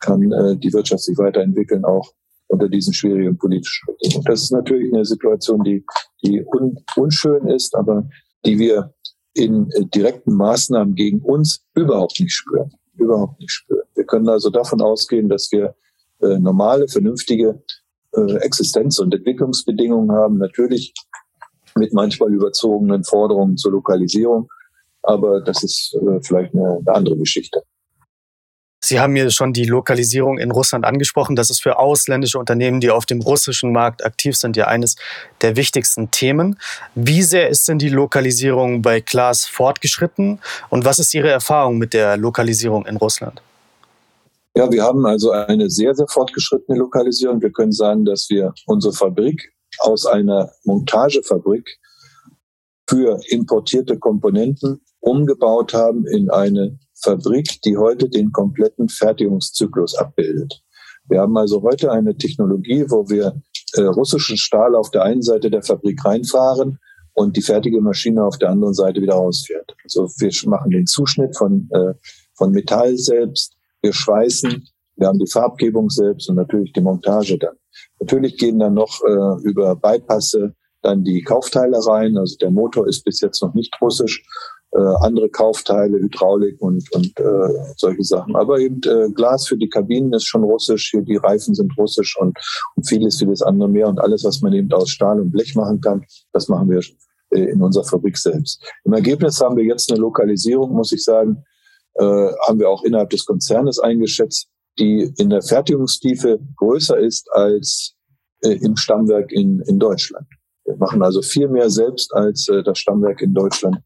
kann 0.00 0.32
äh, 0.32 0.56
die 0.56 0.72
Wirtschaft 0.72 1.04
sich 1.04 1.16
weiterentwickeln, 1.16 1.84
auch 1.84 2.12
unter 2.52 2.68
diesen 2.68 2.92
schwierigen 2.92 3.36
politischen 3.36 3.86
Bedingungen. 3.86 4.24
Das 4.26 4.42
ist 4.42 4.52
natürlich 4.52 4.92
eine 4.92 5.04
Situation, 5.04 5.64
die, 5.64 5.84
die 6.22 6.44
un, 6.44 6.76
unschön 6.96 7.48
ist, 7.48 7.74
aber 7.74 8.08
die 8.44 8.58
wir 8.58 8.92
in 9.34 9.70
äh, 9.70 9.86
direkten 9.86 10.34
Maßnahmen 10.34 10.94
gegen 10.94 11.20
uns 11.20 11.64
überhaupt 11.74 12.20
nicht 12.20 12.34
spüren. 12.34 12.70
Überhaupt 12.96 13.40
nicht 13.40 13.50
spüren. 13.50 13.86
Wir 13.94 14.04
können 14.04 14.28
also 14.28 14.50
davon 14.50 14.82
ausgehen, 14.82 15.28
dass 15.30 15.50
wir 15.50 15.74
äh, 16.20 16.38
normale, 16.38 16.88
vernünftige 16.88 17.62
äh, 18.14 18.36
Existenz- 18.40 19.00
und 19.00 19.14
Entwicklungsbedingungen 19.14 20.12
haben. 20.12 20.36
Natürlich 20.36 20.92
mit 21.74 21.94
manchmal 21.94 22.32
überzogenen 22.32 23.02
Forderungen 23.02 23.56
zur 23.56 23.72
Lokalisierung. 23.72 24.50
Aber 25.02 25.40
das 25.40 25.64
ist 25.64 25.94
äh, 25.94 26.20
vielleicht 26.22 26.54
eine, 26.54 26.80
eine 26.84 26.94
andere 26.94 27.16
Geschichte. 27.16 27.62
Sie 28.84 28.98
haben 28.98 29.12
mir 29.12 29.30
schon 29.30 29.52
die 29.52 29.64
Lokalisierung 29.64 30.38
in 30.38 30.50
Russland 30.50 30.84
angesprochen. 30.84 31.36
Das 31.36 31.50
ist 31.50 31.62
für 31.62 31.78
ausländische 31.78 32.38
Unternehmen, 32.38 32.80
die 32.80 32.90
auf 32.90 33.06
dem 33.06 33.20
russischen 33.20 33.72
Markt 33.72 34.04
aktiv 34.04 34.36
sind, 34.36 34.56
ja 34.56 34.66
eines 34.66 34.96
der 35.40 35.54
wichtigsten 35.54 36.10
Themen. 36.10 36.58
Wie 36.96 37.22
sehr 37.22 37.48
ist 37.48 37.68
denn 37.68 37.78
die 37.78 37.90
Lokalisierung 37.90 38.82
bei 38.82 39.00
Klaas 39.00 39.46
fortgeschritten 39.46 40.40
und 40.68 40.84
was 40.84 40.98
ist 40.98 41.14
Ihre 41.14 41.30
Erfahrung 41.30 41.78
mit 41.78 41.94
der 41.94 42.16
Lokalisierung 42.16 42.84
in 42.86 42.96
Russland? 42.96 43.40
Ja, 44.56 44.70
wir 44.70 44.82
haben 44.82 45.06
also 45.06 45.30
eine 45.30 45.70
sehr, 45.70 45.94
sehr 45.94 46.08
fortgeschrittene 46.08 46.76
Lokalisierung. 46.76 47.40
Wir 47.40 47.52
können 47.52 47.72
sagen, 47.72 48.04
dass 48.04 48.28
wir 48.28 48.52
unsere 48.66 48.92
Fabrik 48.92 49.54
aus 49.78 50.06
einer 50.06 50.50
Montagefabrik 50.64 51.78
für 52.90 53.18
importierte 53.28 53.98
Komponenten 53.98 54.82
umgebaut 55.00 55.72
haben 55.72 56.06
in 56.06 56.30
eine 56.30 56.78
Fabrik, 57.02 57.60
die 57.64 57.76
heute 57.76 58.08
den 58.08 58.32
kompletten 58.32 58.88
Fertigungszyklus 58.88 59.94
abbildet. 59.96 60.62
Wir 61.08 61.20
haben 61.20 61.36
also 61.36 61.62
heute 61.62 61.90
eine 61.90 62.16
Technologie, 62.16 62.84
wo 62.88 63.08
wir 63.08 63.40
äh, 63.74 63.82
russischen 63.82 64.36
Stahl 64.36 64.74
auf 64.74 64.90
der 64.90 65.02
einen 65.02 65.22
Seite 65.22 65.50
der 65.50 65.62
Fabrik 65.62 66.04
reinfahren 66.04 66.78
und 67.14 67.36
die 67.36 67.42
fertige 67.42 67.80
Maschine 67.80 68.24
auf 68.24 68.38
der 68.38 68.50
anderen 68.50 68.74
Seite 68.74 69.02
wieder 69.02 69.14
rausfährt. 69.14 69.74
Also 69.84 70.08
wir 70.18 70.30
machen 70.48 70.70
den 70.70 70.86
Zuschnitt 70.86 71.36
von, 71.36 71.68
äh, 71.72 71.94
von 72.34 72.52
Metall 72.52 72.96
selbst, 72.96 73.56
wir 73.82 73.92
schweißen, 73.92 74.64
wir 74.96 75.08
haben 75.08 75.18
die 75.18 75.30
Farbgebung 75.30 75.90
selbst 75.90 76.28
und 76.28 76.36
natürlich 76.36 76.72
die 76.72 76.80
Montage 76.80 77.38
dann. 77.38 77.56
Natürlich 77.98 78.36
gehen 78.36 78.58
dann 78.58 78.74
noch 78.74 79.00
äh, 79.06 79.42
über 79.42 79.74
Bypasse 79.74 80.54
dann 80.82 81.04
die 81.04 81.22
Kaufteile 81.22 81.78
rein. 81.86 82.16
Also 82.16 82.36
der 82.36 82.50
Motor 82.50 82.86
ist 82.86 83.04
bis 83.04 83.20
jetzt 83.20 83.42
noch 83.42 83.54
nicht 83.54 83.74
russisch 83.80 84.24
äh, 84.72 84.94
andere 85.00 85.28
Kaufteile, 85.28 85.98
Hydraulik 85.98 86.60
und, 86.60 86.90
und 86.94 87.18
äh, 87.20 87.74
solche 87.76 88.02
Sachen. 88.02 88.34
Aber 88.36 88.58
eben 88.58 88.80
äh, 88.86 89.10
Glas 89.12 89.46
für 89.46 89.56
die 89.56 89.68
Kabinen 89.68 90.12
ist 90.12 90.24
schon 90.24 90.44
russisch, 90.44 90.90
hier 90.90 91.02
die 91.02 91.16
Reifen 91.16 91.54
sind 91.54 91.76
russisch 91.76 92.16
und, 92.18 92.38
und 92.76 92.88
vieles, 92.88 93.18
vieles 93.18 93.42
andere 93.42 93.68
mehr. 93.68 93.88
Und 93.88 94.00
alles, 94.00 94.24
was 94.24 94.40
man 94.40 94.52
eben 94.52 94.72
aus 94.72 94.90
Stahl 94.90 95.20
und 95.20 95.30
Blech 95.30 95.54
machen 95.54 95.80
kann, 95.80 96.04
das 96.32 96.48
machen 96.48 96.70
wir 96.70 96.80
äh, 97.30 97.50
in 97.50 97.62
unserer 97.62 97.84
Fabrik 97.84 98.16
selbst. 98.16 98.62
Im 98.84 98.94
Ergebnis 98.94 99.40
haben 99.40 99.56
wir 99.56 99.64
jetzt 99.64 99.90
eine 99.90 100.00
Lokalisierung, 100.00 100.72
muss 100.72 100.92
ich 100.92 101.04
sagen, 101.04 101.44
äh, 101.94 102.04
haben 102.46 102.58
wir 102.58 102.70
auch 102.70 102.82
innerhalb 102.84 103.10
des 103.10 103.26
Konzernes 103.26 103.78
eingeschätzt, 103.78 104.48
die 104.78 105.12
in 105.18 105.28
der 105.28 105.42
Fertigungstiefe 105.42 106.40
größer 106.56 106.98
ist 106.98 107.28
als 107.32 107.94
äh, 108.42 108.56
im 108.62 108.76
Stammwerk 108.76 109.30
in, 109.32 109.60
in 109.66 109.78
Deutschland. 109.78 110.26
Wir 110.64 110.76
machen 110.76 111.02
also 111.02 111.20
viel 111.20 111.48
mehr 111.48 111.68
selbst 111.68 112.14
als 112.14 112.48
äh, 112.48 112.62
das 112.62 112.78
Stammwerk 112.78 113.20
in 113.20 113.34
Deutschland 113.34 113.76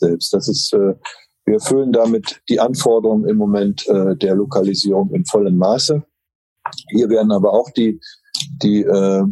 selbst. 0.00 0.32
Das 0.32 0.48
ist, 0.48 0.72
äh, 0.72 0.94
wir 1.44 1.54
erfüllen 1.54 1.92
damit 1.92 2.40
die 2.48 2.60
Anforderungen 2.60 3.28
im 3.28 3.36
Moment 3.36 3.86
äh, 3.88 4.16
der 4.16 4.34
Lokalisierung 4.34 5.10
in 5.14 5.24
vollem 5.24 5.56
Maße. 5.56 6.02
Hier 6.90 7.08
werden 7.08 7.32
aber 7.32 7.52
auch 7.52 7.70
die, 7.70 8.00
die 8.62 8.82
äh, 8.82 9.24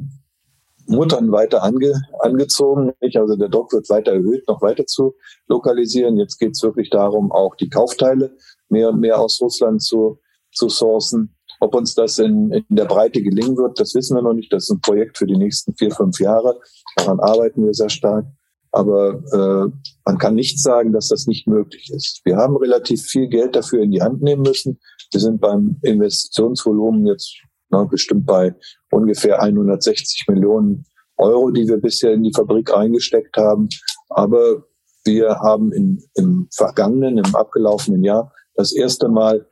Muttern 0.87 1.31
weiter 1.31 1.63
ange, 1.63 1.93
angezogen. 2.21 2.93
Also 3.15 3.37
der 3.37 3.49
Druck 3.49 3.73
wird 3.73 3.89
weiter 3.91 4.13
erhöht, 4.13 4.49
noch 4.49 4.63
weiter 4.63 4.87
zu 4.87 5.15
lokalisieren. 5.47 6.17
Jetzt 6.17 6.39
geht 6.39 6.53
es 6.53 6.63
wirklich 6.63 6.91
darum, 6.91 7.31
auch 7.31 7.55
die 7.57 7.69
Kaufteile 7.69 8.35
mehr 8.69 8.89
und 8.89 9.01
mehr 9.01 9.21
aus 9.21 9.41
Russland 9.41 9.83
zu, 9.83 10.19
zu 10.53 10.69
sourcen. 10.69 11.35
Ob 11.61 11.75
uns 11.75 11.95
das 11.95 12.19
in, 12.19 12.53
in 12.53 12.65
der 12.71 12.85
Breite 12.85 13.21
gelingen 13.21 13.57
wird, 13.57 13.79
das 13.81 13.95
wissen 13.95 14.17
wir 14.17 14.23
noch 14.23 14.33
nicht. 14.33 14.53
Das 14.53 14.65
ist 14.65 14.71
ein 14.71 14.81
Projekt 14.81 15.19
für 15.19 15.27
die 15.27 15.37
nächsten 15.37 15.75
vier, 15.75 15.91
fünf 15.91 16.21
Jahre. 16.21 16.61
Daran 16.97 17.21
arbeiten 17.21 17.65
wir 17.65 17.75
sehr 17.75 17.91
stark. 17.91 18.27
Aber 18.73 19.23
äh, 19.33 19.89
man 20.05 20.19
kann 20.19 20.35
nicht 20.35 20.61
sagen, 20.63 20.93
dass 20.93 21.09
das 21.09 21.27
nicht 21.27 21.47
möglich 21.47 21.91
ist. 21.95 22.21
Wir 22.25 22.37
haben 22.37 22.57
relativ 22.57 23.03
viel 23.03 23.29
Geld 23.29 23.57
dafür 23.57 23.83
in 23.83 23.91
die 23.91 24.03
Hand 24.03 24.23
nehmen 24.23 24.43
müssen. 24.43 24.79
Wir 25.13 25.21
sind 25.21 25.41
beim 25.41 25.79
Investitionsvolumen 25.83 27.07
jetzt 27.07 27.35
na, 27.71 27.85
bestimmt 27.85 28.27
bei 28.27 28.55
ungefähr 28.91 29.41
160 29.41 30.27
Millionen 30.29 30.85
Euro, 31.17 31.51
die 31.51 31.67
wir 31.69 31.79
bisher 31.79 32.13
in 32.13 32.23
die 32.23 32.33
Fabrik 32.35 32.73
reingesteckt 32.73 33.37
haben. 33.37 33.69
Aber 34.09 34.65
wir 35.05 35.39
haben 35.41 35.73
in, 35.73 36.03
im 36.15 36.49
vergangenen, 36.55 37.19
im 37.19 37.35
abgelaufenen 37.35 38.05
Jahr 38.05 38.33
das 38.55 38.73
erste 38.73 39.09
Mal 39.09 39.47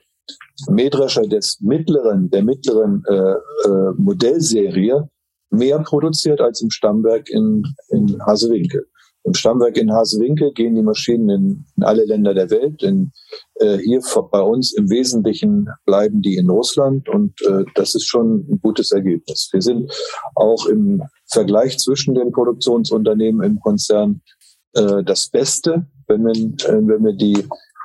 Mähdrescher 0.68 1.22
des 1.22 1.60
mittleren, 1.60 2.30
der 2.30 2.42
mittleren 2.42 3.02
äh, 3.08 3.68
äh, 3.68 3.92
Modellserie 3.96 5.08
mehr 5.50 5.78
produziert 5.80 6.40
als 6.40 6.60
im 6.60 6.70
Stammwerk 6.70 7.28
in, 7.30 7.62
in 7.88 8.18
Hasewinkel. 8.26 8.86
Im 9.26 9.34
Stammwerk 9.34 9.76
in 9.76 9.92
Hasewinkel 9.92 10.52
gehen 10.52 10.76
die 10.76 10.82
Maschinen 10.82 11.28
in, 11.28 11.64
in 11.76 11.82
alle 11.82 12.04
Länder 12.04 12.32
der 12.32 12.48
Welt. 12.48 12.84
In, 12.84 13.10
äh, 13.56 13.76
hier 13.78 14.00
bei 14.30 14.40
uns 14.40 14.72
im 14.72 14.88
Wesentlichen 14.88 15.68
bleiben 15.84 16.22
die 16.22 16.36
in 16.36 16.48
Russland 16.48 17.08
und 17.08 17.34
äh, 17.42 17.64
das 17.74 17.96
ist 17.96 18.06
schon 18.06 18.46
ein 18.48 18.60
gutes 18.62 18.92
Ergebnis. 18.92 19.48
Wir 19.52 19.62
sind 19.62 19.92
auch 20.36 20.66
im 20.66 21.02
Vergleich 21.26 21.76
zwischen 21.78 22.14
den 22.14 22.30
Produktionsunternehmen 22.30 23.42
im 23.42 23.58
Konzern 23.58 24.20
äh, 24.74 25.02
das 25.02 25.28
Beste, 25.28 25.86
wenn 26.06 26.24
wir, 26.24 26.32
äh, 26.32 26.86
wenn 26.86 27.04
wir 27.04 27.14
die 27.14 27.36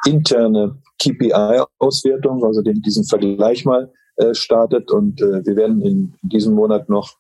interne 0.06 0.78
KPI-Auswertung, 1.02 2.46
also 2.46 2.62
den, 2.62 2.84
diesen 2.84 3.04
Vergleich 3.06 3.66
mal 3.66 3.92
äh, 4.18 4.36
startet. 4.36 4.92
Und 4.92 5.20
äh, 5.22 5.44
wir 5.44 5.56
werden 5.56 5.82
in 5.82 6.14
diesem 6.22 6.54
Monat 6.54 6.88
noch 6.88 7.16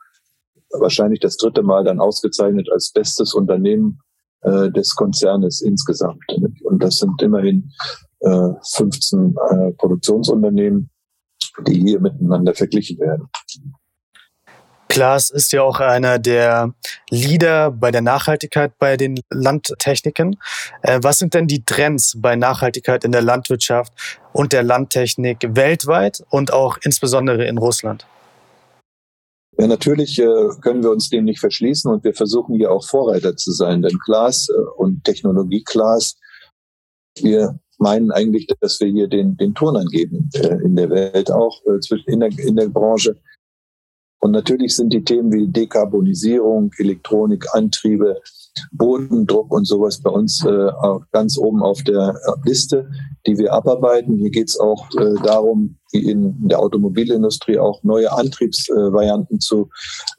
wahrscheinlich 0.69 1.21
das 1.21 1.37
dritte 1.37 1.63
Mal 1.63 1.83
dann 1.83 1.99
ausgezeichnet 1.99 2.69
als 2.71 2.91
bestes 2.91 3.33
Unternehmen 3.33 3.99
äh, 4.41 4.71
des 4.71 4.95
Konzernes 4.95 5.61
insgesamt. 5.61 6.21
Und 6.63 6.83
das 6.83 6.97
sind 6.97 7.21
immerhin 7.21 7.71
äh, 8.21 8.49
15 8.75 9.35
äh, 9.49 9.71
Produktionsunternehmen, 9.73 10.89
die 11.67 11.81
hier 11.81 11.99
miteinander 11.99 12.53
verglichen 12.53 12.99
werden. 12.99 13.27
Klaas 14.91 15.29
ist 15.29 15.53
ja 15.53 15.61
auch 15.61 15.79
einer 15.79 16.19
der 16.19 16.73
Leader 17.09 17.71
bei 17.71 17.91
der 17.91 18.01
Nachhaltigkeit 18.01 18.77
bei 18.77 18.97
den 18.97 19.21
Landtechniken. 19.29 20.37
Äh, 20.81 20.99
was 21.01 21.19
sind 21.19 21.33
denn 21.33 21.47
die 21.47 21.63
Trends 21.63 22.17
bei 22.17 22.35
Nachhaltigkeit 22.35 23.05
in 23.05 23.13
der 23.13 23.21
Landwirtschaft 23.21 23.93
und 24.33 24.51
der 24.51 24.63
Landtechnik 24.63 25.55
weltweit 25.55 26.23
und 26.29 26.51
auch 26.51 26.77
insbesondere 26.83 27.45
in 27.45 27.57
Russland? 27.57 28.05
Ja, 29.57 29.67
natürlich 29.67 30.17
äh, 30.17 30.49
können 30.61 30.81
wir 30.81 30.91
uns 30.91 31.09
dem 31.09 31.25
nicht 31.25 31.39
verschließen 31.39 31.91
und 31.91 32.03
wir 32.03 32.13
versuchen 32.13 32.55
hier 32.55 32.71
auch 32.71 32.85
Vorreiter 32.85 33.35
zu 33.35 33.51
sein. 33.51 33.81
Denn 33.81 33.99
Klaas 33.99 34.47
äh, 34.49 34.53
und 34.77 35.03
Technologie 35.03 35.63
Klaas, 35.63 36.17
wir 37.19 37.59
meinen 37.77 38.11
eigentlich, 38.11 38.47
dass 38.59 38.79
wir 38.79 38.87
hier 38.87 39.07
den, 39.07 39.35
den 39.37 39.53
Ton 39.53 39.75
angeben 39.75 40.29
in 40.63 40.75
der 40.75 40.89
Welt 40.89 41.31
auch, 41.31 41.61
in 42.05 42.19
der, 42.19 42.29
in 42.37 42.55
der 42.55 42.69
Branche. 42.69 43.17
Und 44.21 44.31
natürlich 44.31 44.75
sind 44.75 44.93
die 44.93 45.03
Themen 45.03 45.33
wie 45.33 45.47
Dekarbonisierung, 45.47 46.71
Elektronik, 46.77 47.45
Antriebe, 47.53 48.21
Bodendruck 48.71 49.51
und 49.51 49.65
sowas 49.65 50.01
bei 50.01 50.09
uns 50.09 50.43
äh, 50.45 50.69
ganz 51.11 51.37
oben 51.37 51.61
auf 51.61 51.83
der 51.83 52.15
Liste, 52.45 52.89
die 53.25 53.37
wir 53.37 53.53
abarbeiten. 53.53 54.17
Hier 54.17 54.29
geht 54.29 54.49
es 54.49 54.59
auch 54.59 54.87
äh, 54.99 55.15
darum, 55.23 55.77
wie 55.91 56.09
in 56.09 56.47
der 56.47 56.59
Automobilindustrie 56.59 57.59
auch 57.59 57.83
neue 57.83 58.11
Antriebsvarianten 58.11 59.39
zu, 59.39 59.69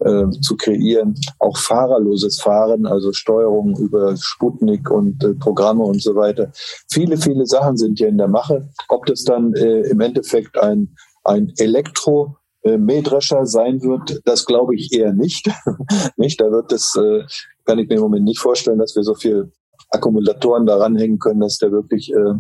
äh, 0.00 0.28
zu 0.40 0.56
kreieren, 0.56 1.14
auch 1.38 1.56
fahrerloses 1.56 2.40
Fahren, 2.40 2.86
also 2.86 3.12
Steuerung 3.12 3.76
über 3.78 4.16
Sputnik 4.16 4.90
und 4.90 5.22
äh, 5.24 5.34
Programme 5.34 5.84
und 5.84 6.02
so 6.02 6.14
weiter. 6.14 6.52
Viele, 6.90 7.16
viele 7.16 7.46
Sachen 7.46 7.76
sind 7.76 7.98
hier 7.98 8.08
in 8.08 8.18
der 8.18 8.28
Mache. 8.28 8.68
Ob 8.88 9.06
das 9.06 9.24
dann 9.24 9.54
äh, 9.54 9.80
im 9.82 10.00
Endeffekt 10.00 10.58
ein, 10.58 10.94
ein 11.24 11.52
Elektro 11.56 12.36
äh, 12.64 12.78
Mähdrescher 12.78 13.46
sein 13.46 13.82
wird, 13.82 14.20
das 14.24 14.46
glaube 14.46 14.76
ich 14.76 14.92
eher 14.92 15.12
nicht. 15.12 15.50
nicht, 16.16 16.40
da 16.40 16.50
wird 16.50 16.72
es, 16.72 16.94
äh, 16.96 17.24
kann 17.64 17.78
ich 17.78 17.88
mir 17.88 17.96
im 17.96 18.02
Moment 18.02 18.24
nicht 18.24 18.40
vorstellen, 18.40 18.78
dass 18.78 18.96
wir 18.96 19.02
so 19.02 19.14
viel 19.14 19.52
Akkumulatoren 19.90 20.66
daran 20.66 20.96
hängen 20.96 21.18
können, 21.18 21.40
dass 21.40 21.58
der 21.58 21.72
wirklich 21.72 22.12
äh, 22.12 22.34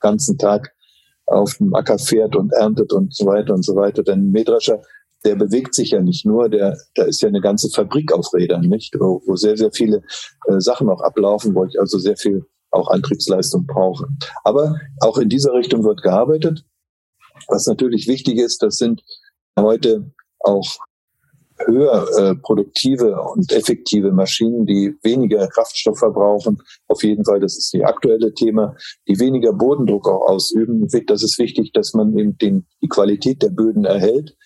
ganzen 0.00 0.38
Tag 0.38 0.72
auf 1.26 1.54
dem 1.58 1.74
Acker 1.74 1.98
fährt 1.98 2.36
und 2.36 2.52
erntet 2.52 2.92
und 2.92 3.14
so 3.14 3.26
weiter 3.26 3.54
und 3.54 3.64
so 3.64 3.76
weiter. 3.76 4.02
Denn 4.02 4.30
Mähdrescher, 4.30 4.80
der 5.24 5.36
bewegt 5.36 5.74
sich 5.74 5.90
ja 5.90 6.00
nicht 6.00 6.24
nur, 6.24 6.48
der, 6.48 6.76
da 6.94 7.04
ist 7.04 7.20
ja 7.20 7.28
eine 7.28 7.40
ganze 7.40 7.68
Fabrik 7.70 8.12
auf 8.12 8.32
Rädern, 8.32 8.62
nicht, 8.62 8.94
wo, 8.98 9.22
wo 9.26 9.36
sehr, 9.36 9.56
sehr 9.56 9.72
viele 9.72 10.02
äh, 10.46 10.60
Sachen 10.60 10.88
auch 10.88 11.02
ablaufen, 11.02 11.54
wo 11.54 11.64
ich 11.64 11.78
also 11.78 11.98
sehr 11.98 12.16
viel 12.16 12.44
auch 12.70 12.88
Antriebsleistung 12.88 13.66
brauche. 13.66 14.08
Aber 14.44 14.78
auch 15.00 15.18
in 15.18 15.28
dieser 15.28 15.52
Richtung 15.54 15.84
wird 15.84 16.02
gearbeitet. 16.02 16.64
Was 17.48 17.66
natürlich 17.66 18.08
wichtig 18.08 18.38
ist, 18.38 18.62
das 18.62 18.78
sind 18.78 19.02
heute 19.58 20.10
auch 20.40 20.78
höher 21.64 22.06
äh, 22.16 22.34
produktive 22.36 23.20
und 23.20 23.52
effektive 23.52 24.12
Maschinen, 24.12 24.66
die 24.66 24.94
weniger 25.02 25.46
Kraftstoff 25.48 25.98
verbrauchen. 25.98 26.58
Auf 26.88 27.02
jeden 27.02 27.24
Fall, 27.24 27.40
das 27.40 27.56
ist 27.56 27.72
die 27.72 27.84
aktuelle 27.84 28.32
Thema, 28.34 28.74
die 29.06 29.18
weniger 29.18 29.52
Bodendruck 29.52 30.08
auch 30.08 30.28
ausüben. 30.28 30.86
Das 31.06 31.22
ist 31.22 31.38
wichtig, 31.38 31.72
dass 31.72 31.94
man 31.94 32.16
eben 32.16 32.36
den, 32.38 32.66
die 32.82 32.88
Qualität 32.88 33.42
der 33.42 33.50
Böden 33.50 33.84
erhält 33.84 34.36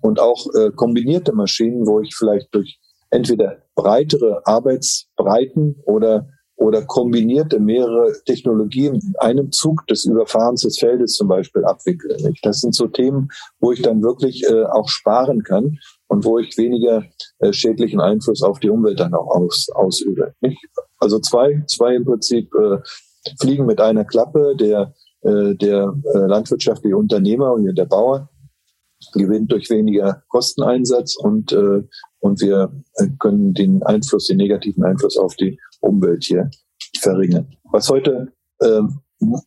und 0.00 0.20
auch 0.20 0.46
äh, 0.54 0.70
kombinierte 0.70 1.32
Maschinen, 1.32 1.86
wo 1.86 2.00
ich 2.00 2.14
vielleicht 2.14 2.54
durch 2.54 2.78
entweder 3.10 3.62
breitere 3.74 4.42
Arbeitsbreiten 4.44 5.76
oder 5.84 6.28
oder 6.56 6.82
kombinierte 6.82 7.58
mehrere 7.58 8.12
Technologien 8.24 8.94
in 8.94 9.14
einem 9.18 9.50
Zug 9.50 9.86
des 9.88 10.04
Überfahrens 10.04 10.62
des 10.62 10.78
Feldes 10.78 11.14
zum 11.14 11.28
Beispiel 11.28 11.64
abwickle. 11.64 12.16
Nicht? 12.22 12.44
Das 12.46 12.60
sind 12.60 12.74
so 12.74 12.86
Themen, 12.86 13.28
wo 13.58 13.72
ich 13.72 13.82
dann 13.82 14.02
wirklich 14.02 14.44
äh, 14.44 14.64
auch 14.64 14.88
sparen 14.88 15.42
kann 15.42 15.78
und 16.14 16.24
wo 16.24 16.38
ich 16.38 16.56
weniger 16.56 17.04
äh, 17.40 17.52
schädlichen 17.52 18.00
Einfluss 18.00 18.40
auf 18.42 18.60
die 18.60 18.70
Umwelt 18.70 19.00
dann 19.00 19.14
auch 19.14 19.26
aus, 19.26 19.68
ausübe. 19.74 20.32
Nicht? 20.40 20.64
Also 20.98 21.18
zwei, 21.18 21.64
zwei 21.66 21.96
im 21.96 22.04
Prinzip 22.04 22.54
äh, 22.54 22.78
fliegen 23.40 23.66
mit 23.66 23.80
einer 23.80 24.04
Klappe. 24.04 24.54
Der, 24.56 24.94
äh, 25.22 25.56
der 25.56 25.92
äh, 26.14 26.18
landwirtschaftliche 26.18 26.96
Unternehmer 26.96 27.52
und 27.52 27.74
der 27.74 27.86
Bauer 27.86 28.30
gewinnt 29.12 29.50
durch 29.50 29.68
weniger 29.70 30.22
Kosteneinsatz 30.28 31.16
und, 31.16 31.52
äh, 31.52 31.82
und 32.20 32.40
wir 32.40 32.72
äh, 32.94 33.08
können 33.18 33.52
den 33.52 33.82
Einfluss, 33.82 34.28
den 34.28 34.36
negativen 34.36 34.84
Einfluss 34.84 35.16
auf 35.16 35.34
die 35.34 35.58
Umwelt 35.80 36.22
hier 36.22 36.48
verringern. 37.00 37.48
Was 37.72 37.88
heute 37.88 38.32
äh, 38.60 38.82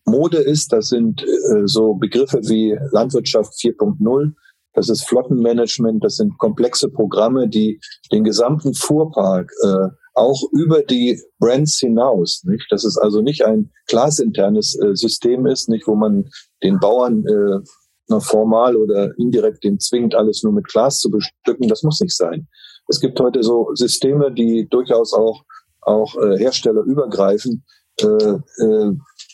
Mode 0.05 0.39
ist, 0.39 0.73
das 0.73 0.89
sind 0.89 1.23
äh, 1.23 1.65
so 1.65 1.93
Begriffe 1.93 2.41
wie 2.43 2.77
Landwirtschaft 2.91 3.53
4.0, 3.53 4.33
das 4.77 4.89
ist 4.89 5.07
Flottenmanagement, 5.07 6.03
das 6.03 6.17
sind 6.17 6.37
komplexe 6.37 6.87
Programme, 6.87 7.49
die 7.49 7.79
den 8.11 8.23
gesamten 8.23 8.75
Fuhrpark 8.75 9.51
äh, 9.63 9.87
auch 10.13 10.39
über 10.51 10.83
die 10.83 11.19
Brands 11.39 11.79
hinaus, 11.79 12.43
nicht? 12.43 12.67
dass 12.69 12.85
es 12.85 12.95
also 12.95 13.21
nicht 13.21 13.43
ein 13.43 13.71
glasinternes 13.87 14.79
äh, 14.79 14.95
System 14.95 15.47
ist, 15.47 15.67
nicht, 15.67 15.87
wo 15.87 15.95
man 15.95 16.29
den 16.61 16.79
Bauern 16.79 17.25
äh, 17.25 18.19
formal 18.19 18.75
oder 18.75 19.17
indirekt 19.17 19.63
den 19.63 19.79
zwingt, 19.79 20.13
alles 20.13 20.43
nur 20.43 20.53
mit 20.53 20.67
Glas 20.67 20.99
zu 20.99 21.09
bestücken. 21.09 21.67
Das 21.67 21.81
muss 21.81 21.99
nicht 21.99 22.15
sein. 22.15 22.47
Es 22.87 22.99
gibt 22.99 23.19
heute 23.19 23.41
so 23.41 23.71
Systeme, 23.73 24.31
die 24.31 24.67
durchaus 24.69 25.11
auch 25.11 25.43
auch 25.81 26.15
äh, 26.17 26.37
herstellerübergreifend 26.37 27.63
äh, 28.01 28.05
äh, 28.05 28.91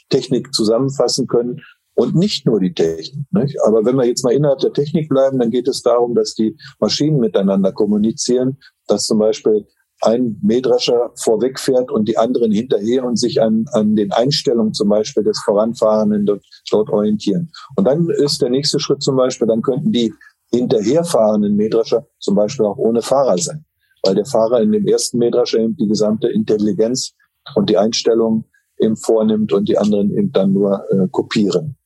Technik 0.10 0.54
zusammenfassen 0.54 1.28
können 1.28 1.62
und 1.96 2.16
nicht 2.16 2.46
nur 2.46 2.60
die 2.60 2.74
Technik. 2.74 3.26
Nicht? 3.32 3.58
Aber 3.66 3.86
wenn 3.86 3.96
wir 3.96 4.06
jetzt 4.06 4.24
mal 4.24 4.34
innerhalb 4.34 4.60
der 4.60 4.74
Technik 4.74 5.10
bleiben, 5.10 5.40
dann 5.40 5.52
geht 5.52 5.68
es 5.68 5.82
darum, 5.82 6.16
dass 6.16 6.34
die 6.34 6.58
Maschinen 6.80 7.20
miteinander 7.20 7.72
kommunizieren, 7.72 8.58
dass 8.88 9.06
zum 9.06 9.20
Beispiel 9.20 9.68
ein 10.02 10.38
Mähdrescher 10.42 11.12
vorwegfährt 11.16 11.90
und 11.92 12.08
die 12.08 12.18
anderen 12.18 12.52
hinterher 12.52 13.06
und 13.06 13.18
sich 13.18 13.42
an, 13.42 13.66
an 13.72 13.96
den 13.96 14.12
Einstellungen 14.12 14.74
zum 14.74 14.90
Beispiel 14.90 15.24
des 15.24 15.40
Voranfahrenden 15.46 16.26
dort, 16.26 16.44
dort 16.70 16.90
orientieren. 16.90 17.52
Und 17.78 17.86
dann 17.86 18.10
ist 18.10 18.42
der 18.42 18.50
nächste 18.50 18.80
Schritt 18.80 19.02
zum 19.02 19.16
Beispiel, 19.16 19.48
dann 19.48 19.62
könnten 19.62 19.92
die 19.92 20.14
hinterherfahrenden 20.52 21.56
Mähdrescher 21.56 22.06
zum 22.20 22.36
Beispiel 22.36 22.66
auch 22.66 22.78
ohne 22.78 23.02
Fahrer 23.02 23.38
sein, 23.38 23.66
weil 24.04 24.16
der 24.16 24.26
Fahrer 24.26 24.62
in 24.62 24.72
dem 24.72 24.86
ersten 24.88 25.18
Mähdrescher 25.18 25.60
eben 25.60 25.78
die 25.78 25.88
gesamte 25.88 26.28
Intelligenz 26.28 27.14
und 27.56 27.70
die 27.70 27.78
Einstellungen 27.78 28.46
eben 28.80 28.98
vornimmt 28.98 29.54
und 29.54 29.70
die 29.70 29.78
anderen 29.78 30.12
eben 30.16 30.32
dann 30.32 30.54
nur 30.54 30.84
äh, 30.92 31.08
kopieren. 31.12 31.78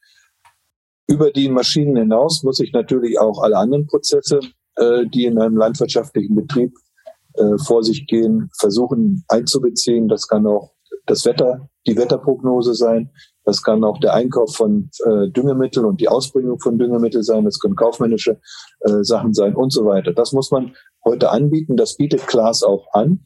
Über 1.08 1.32
die 1.32 1.50
Maschinen 1.50 1.96
hinaus 1.96 2.44
muss 2.44 2.60
ich 2.60 2.74
natürlich 2.74 3.20
auch 3.20 3.42
alle 3.42 3.58
anderen 3.58 3.88
Prozesse, 3.88 4.40
äh, 4.76 5.06
die 5.08 5.26
in 5.26 5.40
einem 5.40 5.58
landwirtschaftlichen 5.58 6.36
Betrieb 6.36 6.74
äh, 7.34 7.58
vor 7.66 7.84
sich 7.84 8.08
gehen, 8.08 8.50
versuchen 8.60 9.24
einzubeziehen. 9.30 10.08
Das 10.08 10.28
kann 10.28 10.46
auch 10.46 10.74
das 11.06 11.26
Wetter, 11.26 11.70
die 11.86 11.98
Wetterprognose 11.98 12.74
sein. 12.74 13.12
Das 13.46 13.64
kann 13.64 13.84
auch 13.84 14.00
der 14.00 14.14
Einkauf 14.14 14.56
von 14.56 14.90
äh, 15.06 15.30
Düngemittel 15.30 15.86
und 15.86 16.02
die 16.02 16.10
Ausbringung 16.10 16.60
von 16.60 16.78
Düngemittel 16.78 17.24
sein. 17.24 17.46
Das 17.46 17.60
können 17.60 17.76
kaufmännische 17.76 18.40
äh, 18.82 19.04
Sachen 19.04 19.34
sein 19.34 19.56
und 19.56 19.72
so 19.72 19.86
weiter. 19.86 20.14
Das 20.14 20.34
muss 20.34 20.52
man 20.52 20.76
heute 21.06 21.30
anbieten. 21.32 21.78
Das 21.78 21.96
bietet 21.96 22.28
Klaas 22.28 22.62
auch 22.62 22.92
an, 22.94 23.26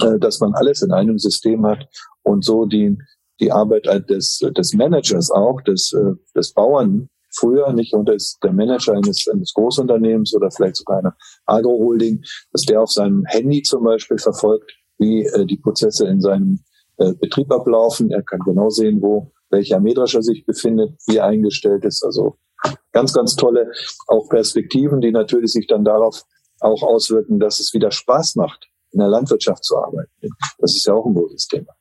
äh, 0.00 0.18
dass 0.18 0.40
man 0.40 0.52
alles 0.54 0.82
in 0.82 0.92
einem 0.92 1.18
System 1.18 1.66
hat 1.66 1.88
und 2.22 2.44
so 2.44 2.66
die, 2.66 2.98
die 3.40 3.52
Arbeit 3.52 3.86
des, 4.08 4.38
des 4.56 4.74
Managers 4.74 5.30
auch, 5.30 5.60
des, 5.62 5.92
äh, 5.92 6.14
des 6.34 6.52
Bauern 6.52 7.08
früher 7.32 7.72
nicht 7.72 7.94
und 7.94 8.08
ist 8.10 8.38
der 8.42 8.52
Manager 8.52 8.94
eines, 8.94 9.26
eines 9.32 9.52
Großunternehmens 9.54 10.34
oder 10.34 10.50
vielleicht 10.50 10.76
sogar 10.76 10.98
einer 10.98 11.16
Agro-Holding, 11.46 12.22
dass 12.52 12.62
der 12.62 12.82
auf 12.82 12.90
seinem 12.90 13.24
Handy 13.26 13.62
zum 13.62 13.84
Beispiel 13.84 14.18
verfolgt, 14.18 14.72
wie 14.98 15.24
äh, 15.24 15.46
die 15.46 15.56
Prozesse 15.56 16.06
in 16.06 16.20
seinem 16.20 16.60
äh, 16.98 17.14
Betrieb 17.14 17.50
ablaufen. 17.52 18.10
Er 18.10 18.22
kann 18.22 18.40
genau 18.40 18.68
sehen, 18.68 19.00
wo 19.00 19.32
welcher 19.50 19.80
Mähdrescher 19.80 20.22
sich 20.22 20.44
befindet, 20.44 20.92
wie 21.06 21.16
er 21.16 21.26
eingestellt 21.26 21.84
ist. 21.84 22.04
Also 22.04 22.36
ganz, 22.92 23.12
ganz 23.12 23.36
tolle 23.36 23.70
auch 24.08 24.28
Perspektiven, 24.28 25.00
die 25.00 25.10
natürlich 25.10 25.52
sich 25.52 25.66
dann 25.66 25.84
darauf 25.84 26.22
auch 26.60 26.82
auswirken, 26.82 27.40
dass 27.40 27.58
es 27.58 27.72
wieder 27.72 27.90
Spaß 27.90 28.36
macht, 28.36 28.68
in 28.92 29.00
der 29.00 29.08
Landwirtschaft 29.08 29.64
zu 29.64 29.78
arbeiten. 29.78 30.10
Das 30.58 30.76
ist 30.76 30.86
ja 30.86 30.94
auch 30.94 31.06
ein 31.06 31.14
großes 31.14 31.48
Thema. 31.48 31.72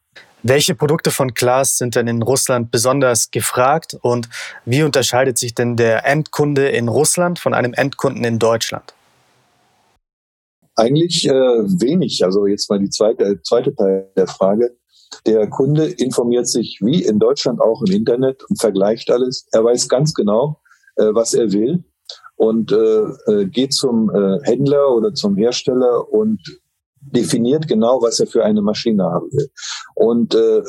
Welche 0.42 0.74
Produkte 0.74 1.12
von 1.12 1.34
Klaas 1.34 1.78
sind 1.78 1.96
denn 1.96 2.08
in 2.08 2.22
Russland 2.22 2.72
besonders 2.72 3.30
gefragt 3.30 3.98
und 4.02 4.30
wie 4.66 4.84
unterscheidet 4.84 5.38
sich 5.38 5.54
denn 5.54 5.76
der 5.76 6.06
Endkunde 6.06 6.70
in 6.70 6.88
Russland 6.88 7.40
von 7.40 7.54
einem 7.54 7.74
Endkunden 7.74 8.24
in 8.24 8.40
Deutschland? 8.40 8.94
Eigentlich 10.76 11.28
äh, 11.28 11.32
wenig. 11.32 12.24
Also 12.24 12.48
jetzt 12.48 12.70
mal 12.70 12.80
die 12.80 12.90
zweite, 12.90 13.42
zweite 13.44 13.76
Teil 13.76 14.10
der 14.16 14.28
Frage. 14.28 14.78
Der 15.26 15.48
Kunde 15.48 15.88
informiert 15.88 16.48
sich 16.48 16.80
wie 16.82 17.04
in 17.04 17.20
Deutschland 17.20 17.60
auch 17.60 17.82
im 17.82 17.92
Internet 17.92 18.42
und 18.50 18.62
vergleicht 18.62 19.12
alles. 19.12 19.46
Er 19.52 19.66
weiß 19.66 19.90
ganz 19.90 20.14
genau, 20.14 20.62
äh, 20.96 21.14
was 21.14 21.34
er 21.34 21.52
will 21.52 21.84
und 22.38 22.72
äh, 22.72 23.32
äh 23.32 23.46
geht 23.46 23.74
zum 23.74 24.10
äh, 24.10 24.40
Händler 24.44 24.96
oder 24.96 25.14
zum 25.14 25.36
Hersteller 25.36 26.10
und 26.14 26.40
definiert 27.02 27.68
genau, 27.68 28.02
was 28.02 28.20
er 28.20 28.28
für 28.28 28.44
eine 28.44 28.62
Maschine 28.62 29.04
haben 29.04 29.32
will. 29.32 29.50
Und 29.96 30.36
äh, 30.36 30.62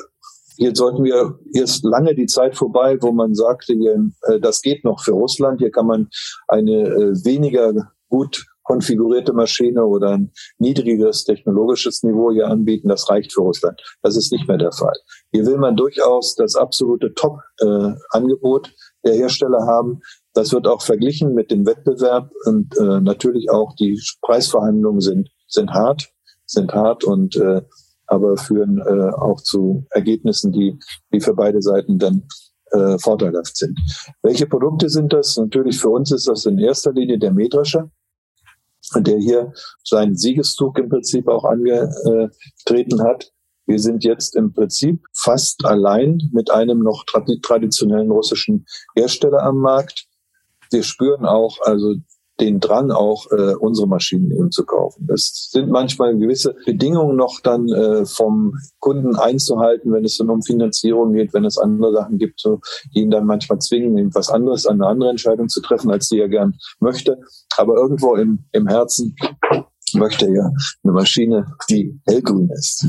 hier 0.57 0.73
sollten 0.75 1.05
wir, 1.05 1.39
hier 1.53 1.65
ist 1.65 1.85
lange 1.85 2.15
die 2.15 2.27
Zeit 2.27 2.57
vorbei, 2.57 2.99
wo 3.01 3.13
man 3.13 3.35
sagte, 3.35 3.73
hier, 3.73 4.11
äh, 4.25 4.41
das 4.41 4.61
geht 4.61 4.85
noch 4.85 5.03
für 5.03 5.13
Russland. 5.13 5.61
Hier 5.61 5.71
kann 5.71 5.87
man 5.87 6.09
eine 6.49 6.83
äh, 6.89 7.25
weniger 7.25 7.73
gut 8.09 8.45
konfigurierte 8.63 9.33
Maschine 9.33 9.85
oder 9.85 10.11
ein 10.11 10.33
niedrigeres 10.59 11.25
technologisches 11.25 12.03
Niveau 12.03 12.31
hier 12.31 12.47
anbieten. 12.47 12.89
Das 12.89 13.09
reicht 13.09 13.33
für 13.33 13.41
Russland. 13.41 13.81
Das 14.03 14.17
ist 14.17 14.31
nicht 14.33 14.47
mehr 14.47 14.59
der 14.59 14.71
Fall. 14.73 14.95
Hier 15.33 15.47
will 15.47 15.57
man 15.57 15.77
durchaus 15.77 16.35
das 16.37 16.55
absolute 16.55 17.13
Top-Angebot 17.15 18.69
äh, 18.69 19.09
der 19.09 19.15
Hersteller 19.15 19.67
haben. 19.67 20.01
Das 20.35 20.53
wird 20.53 20.69
auch 20.69 20.83
verglichen 20.83 21.35
mit 21.35 21.51
dem 21.51 21.67
Wettbewerb 21.67 22.31
und 22.45 22.77
äh, 22.79 23.01
natürlich 23.01 23.51
auch 23.51 23.75
die 23.75 24.01
Preisverhandlungen 24.23 25.01
sind, 25.01 25.31
sind 25.49 25.71
hart 25.71 26.13
sind 26.51 26.73
hart 26.73 27.05
und 27.05 27.37
äh, 27.37 27.63
aber 28.07 28.37
führen 28.37 28.79
äh, 28.79 29.15
auch 29.15 29.41
zu 29.41 29.87
Ergebnissen, 29.91 30.53
die, 30.53 30.79
die 31.13 31.21
für 31.21 31.35
beide 31.35 31.63
Seiten 31.63 31.99
dann 31.99 32.27
äh, 32.73 32.99
vorteilhaft 32.99 33.57
sind. 33.57 33.79
Welche 34.23 34.47
Produkte 34.47 34.89
sind 34.89 35.13
das? 35.13 35.37
Natürlich 35.37 35.79
für 35.79 35.91
uns 35.91 36.11
ist 36.11 36.29
das 36.29 36.45
in 36.45 36.59
erster 36.59 36.93
Linie 36.93 37.19
der 37.19 37.33
Mähdrescher, 37.33 37.91
der 38.97 39.19
hier 39.19 39.53
seinen 39.85 40.17
Siegeszug 40.17 40.79
im 40.79 40.89
Prinzip 40.89 41.29
auch 41.29 41.45
angetreten 41.45 43.03
hat. 43.03 43.31
Wir 43.67 43.79
sind 43.79 44.03
jetzt 44.03 44.35
im 44.35 44.53
Prinzip 44.53 45.05
fast 45.15 45.65
allein 45.65 46.19
mit 46.33 46.51
einem 46.51 46.81
noch 46.81 47.05
traditionellen 47.05 48.11
russischen 48.11 48.67
Hersteller 48.97 49.45
am 49.45 49.59
Markt. 49.59 50.07
Wir 50.73 50.83
spüren 50.83 51.25
auch 51.25 51.59
also 51.63 51.95
den 52.41 52.61
Drang 52.61 52.91
auch, 52.91 53.31
äh, 53.31 53.55
unsere 53.55 53.87
Maschinen 53.87 54.31
eben 54.33 54.51
zu 54.51 54.65
kaufen. 54.65 55.07
Das 55.07 55.49
sind 55.51 55.71
manchmal 55.71 56.17
gewisse 56.17 56.55
Bedingungen 56.65 57.17
noch 57.17 57.41
dann 57.41 57.69
äh, 57.69 58.05
vom 58.07 58.55
Kunden 58.79 59.17
einzuhalten, 59.17 59.93
wenn 59.93 60.05
es 60.05 60.17
dann 60.17 60.31
um 60.31 60.43
Finanzierung 60.43 61.13
geht, 61.13 61.33
wenn 61.35 61.45
es 61.45 61.59
andere 61.59 61.93
Sachen 61.93 62.19
gibt, 62.19 62.41
so, 62.41 62.61
die 62.95 63.01
ihn 63.01 63.11
dann 63.11 63.27
manchmal 63.27 63.59
zwingen, 63.59 63.99
eben 63.99 64.15
was 64.15 64.31
anderes, 64.31 64.67
eine 64.67 64.87
andere 64.87 65.11
Entscheidung 65.11 65.49
zu 65.49 65.61
treffen, 65.61 65.91
als 65.91 66.09
die 66.09 66.19
er 66.19 66.29
gern 66.29 66.57
möchte. 66.81 67.19
Aber 67.57 67.77
irgendwo 67.77 68.17
im, 68.17 68.45
im 68.53 68.67
Herzen 68.67 69.15
möchte 69.95 70.27
er 70.27 70.35
ja 70.35 70.51
eine 70.83 70.93
Maschine, 70.93 71.47
die 71.69 72.01
hellgrün 72.07 72.49
ist. 72.51 72.87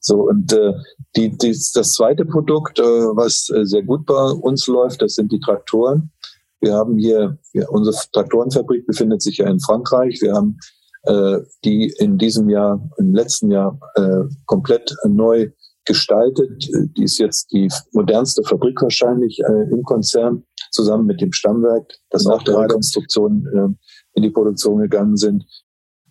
So, 0.00 0.28
und 0.28 0.52
äh, 0.52 0.72
die, 1.14 1.36
die, 1.36 1.50
das 1.50 1.92
zweite 1.92 2.24
Produkt, 2.24 2.78
äh, 2.78 2.82
was 2.82 3.50
äh, 3.50 3.64
sehr 3.66 3.82
gut 3.82 4.06
bei 4.06 4.14
uns 4.14 4.66
läuft, 4.66 5.02
das 5.02 5.14
sind 5.14 5.30
die 5.30 5.40
Traktoren. 5.40 6.10
Wir 6.60 6.74
haben 6.74 6.98
hier, 6.98 7.38
wir, 7.52 7.70
unsere 7.70 7.96
Traktorenfabrik 8.12 8.86
befindet 8.86 9.22
sich 9.22 9.38
ja 9.38 9.48
in 9.48 9.60
Frankreich. 9.60 10.20
Wir 10.20 10.34
haben 10.34 10.58
äh, 11.04 11.38
die 11.64 11.92
in 11.98 12.18
diesem 12.18 12.50
Jahr, 12.50 12.86
im 12.98 13.14
letzten 13.14 13.50
Jahr 13.50 13.78
äh, 13.94 14.24
komplett 14.46 14.94
neu 15.06 15.50
gestaltet. 15.86 16.68
Die 16.96 17.04
ist 17.04 17.18
jetzt 17.18 17.52
die 17.52 17.68
modernste 17.92 18.42
Fabrik 18.42 18.80
wahrscheinlich 18.82 19.40
äh, 19.40 19.70
im 19.70 19.82
Konzern, 19.82 20.44
zusammen 20.70 21.06
mit 21.06 21.20
dem 21.20 21.32
Stammwerk, 21.32 21.90
das 22.10 22.26
auch 22.26 22.42
der 22.42 22.58
Rekonstruktion 22.58 23.46
äh, 23.54 23.88
in 24.14 24.22
die 24.22 24.30
Produktion 24.30 24.78
gegangen 24.78 25.16
sind. 25.16 25.44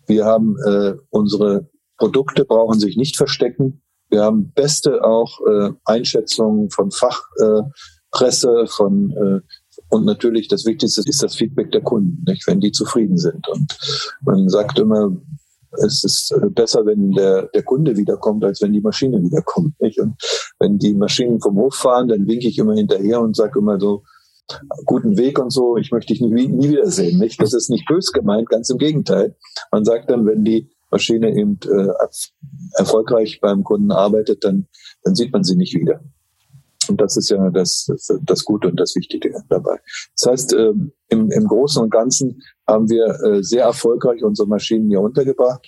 Wir 0.06 0.24
haben 0.24 0.56
äh, 0.66 0.94
unsere 1.10 1.70
Produkte 1.96 2.44
brauchen 2.44 2.80
sich 2.80 2.96
nicht 2.96 3.16
verstecken. 3.16 3.82
Wir 4.08 4.22
haben 4.22 4.52
beste 4.52 5.04
auch 5.04 5.38
äh, 5.46 5.70
Einschätzungen 5.84 6.68
von 6.70 6.90
Fachpresse, 6.90 8.62
äh, 8.62 8.66
von 8.66 9.10
äh, 9.12 9.40
und 9.90 10.04
natürlich 10.04 10.48
das 10.48 10.64
Wichtigste 10.64 11.02
ist 11.04 11.22
das 11.22 11.34
Feedback 11.34 11.72
der 11.72 11.82
Kunden, 11.82 12.22
nicht? 12.26 12.46
wenn 12.46 12.60
die 12.60 12.72
zufrieden 12.72 13.18
sind. 13.18 13.46
Und 13.48 13.76
man 14.24 14.48
sagt 14.48 14.78
immer, 14.78 15.16
es 15.84 16.04
ist 16.04 16.34
besser, 16.54 16.86
wenn 16.86 17.12
der, 17.12 17.48
der 17.48 17.62
Kunde 17.62 17.96
wiederkommt, 17.96 18.44
als 18.44 18.60
wenn 18.62 18.72
die 18.72 18.80
Maschine 18.80 19.22
wiederkommt. 19.22 19.80
Nicht? 19.80 20.00
Und 20.00 20.14
wenn 20.58 20.78
die 20.78 20.94
Maschinen 20.94 21.40
vom 21.40 21.56
Hof 21.56 21.74
fahren, 21.74 22.08
dann 22.08 22.26
winke 22.26 22.48
ich 22.48 22.58
immer 22.58 22.74
hinterher 22.74 23.20
und 23.20 23.36
sage 23.36 23.58
immer 23.58 23.78
so, 23.78 24.02
guten 24.84 25.16
Weg 25.16 25.38
und 25.38 25.50
so, 25.50 25.76
ich 25.76 25.92
möchte 25.92 26.12
dich 26.12 26.20
nie, 26.20 26.48
nie 26.48 26.70
wiedersehen. 26.70 27.18
Nicht? 27.18 27.40
Das 27.40 27.52
ist 27.52 27.70
nicht 27.70 27.86
bös 27.86 28.12
gemeint, 28.12 28.48
ganz 28.48 28.70
im 28.70 28.78
Gegenteil. 28.78 29.36
Man 29.70 29.84
sagt 29.84 30.10
dann, 30.10 30.26
wenn 30.26 30.44
die 30.44 30.70
Maschine 30.90 31.30
eben 31.36 31.58
äh, 31.68 31.88
erfolgreich 32.76 33.40
beim 33.40 33.62
Kunden 33.62 33.92
arbeitet, 33.92 34.44
dann, 34.44 34.66
dann 35.04 35.14
sieht 35.14 35.32
man 35.32 35.44
sie 35.44 35.56
nicht 35.56 35.74
wieder. 35.74 36.00
Und 36.90 37.00
das 37.00 37.16
ist 37.16 37.30
ja 37.30 37.50
das, 37.50 37.88
das, 38.22 38.44
Gute 38.44 38.68
und 38.68 38.78
das 38.78 38.96
Wichtige 38.96 39.32
dabei. 39.48 39.78
Das 40.16 40.30
heißt, 40.30 40.52
ähm, 40.54 40.92
im, 41.08 41.30
im 41.30 41.46
Großen 41.46 41.82
und 41.82 41.90
Ganzen 41.90 42.42
haben 42.66 42.90
wir 42.90 43.06
äh, 43.24 43.42
sehr 43.42 43.64
erfolgreich 43.64 44.22
unsere 44.24 44.48
Maschinen 44.48 44.88
hier 44.88 45.00
untergebracht. 45.00 45.66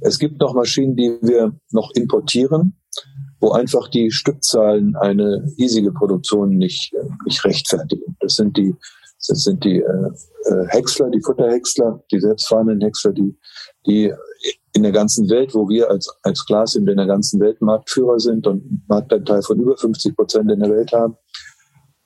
Es 0.00 0.18
gibt 0.18 0.40
noch 0.40 0.54
Maschinen, 0.54 0.94
die 0.94 1.18
wir 1.22 1.58
noch 1.70 1.90
importieren, 1.94 2.78
wo 3.40 3.52
einfach 3.52 3.88
die 3.88 4.10
Stückzahlen 4.10 4.94
eine 4.96 5.44
riesige 5.58 5.92
Produktion 5.92 6.50
nicht, 6.56 6.94
nicht 7.24 7.44
rechtfertigen. 7.44 8.16
Das 8.20 8.34
sind 8.34 8.56
die, 8.56 8.74
das 9.26 9.42
sind 9.42 9.64
die 9.64 9.80
äh, 9.80 10.08
äh, 10.44 10.66
Häcksler, 10.68 11.10
die 11.10 11.22
Futterhäcksler, 11.22 12.02
die 12.12 12.20
selbstfahrenden 12.20 12.80
Häcksler, 12.80 13.12
die, 13.12 13.36
die 13.86 14.12
in 14.78 14.84
der 14.84 14.92
ganzen 14.92 15.28
Welt, 15.28 15.54
wo 15.54 15.68
wir 15.68 15.90
als, 15.90 16.08
als 16.22 16.46
Glas 16.46 16.76
in 16.76 16.86
der 16.86 16.94
ganzen 17.06 17.40
Welt 17.40 17.60
Marktführer 17.60 18.20
sind 18.20 18.46
und 18.46 18.82
Marktanteil 18.88 19.42
von 19.42 19.58
über 19.58 19.76
50 19.76 20.14
Prozent 20.14 20.50
in 20.50 20.60
der 20.60 20.70
Welt 20.70 20.92
haben. 20.92 21.16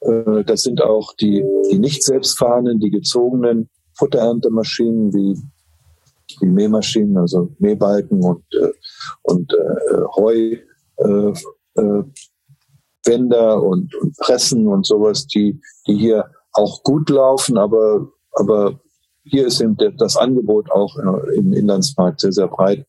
Äh, 0.00 0.42
das 0.44 0.62
sind 0.62 0.82
auch 0.82 1.14
die, 1.16 1.44
die 1.70 1.78
nicht 1.78 2.02
selbstfahrenden, 2.02 2.80
die 2.80 2.90
gezogenen 2.90 3.68
Futtereerntemaschinen 3.98 5.12
wie, 5.12 5.38
wie 6.40 6.46
Mähmaschinen, 6.46 7.18
also 7.18 7.54
Mähbalken 7.58 8.24
und, 8.24 8.44
äh, 8.60 8.72
und 9.22 9.52
äh, 9.52 10.02
Heu. 10.16 10.56
Äh, 10.96 11.32
äh, 11.74 12.02
und, 13.04 13.94
und 13.96 14.16
Pressen 14.18 14.68
und 14.68 14.86
sowas, 14.86 15.26
die, 15.26 15.60
die 15.86 15.96
hier 15.96 16.30
auch 16.52 16.82
gut 16.84 17.10
laufen, 17.10 17.58
aber, 17.58 18.08
aber 18.32 18.80
hier 19.24 19.46
ist 19.46 19.60
eben 19.60 19.76
das 19.98 20.16
Angebot 20.16 20.70
auch 20.70 20.96
im 21.34 21.52
Inlandsmarkt 21.52 22.20
sehr, 22.20 22.32
sehr 22.32 22.48
breit. 22.48 22.86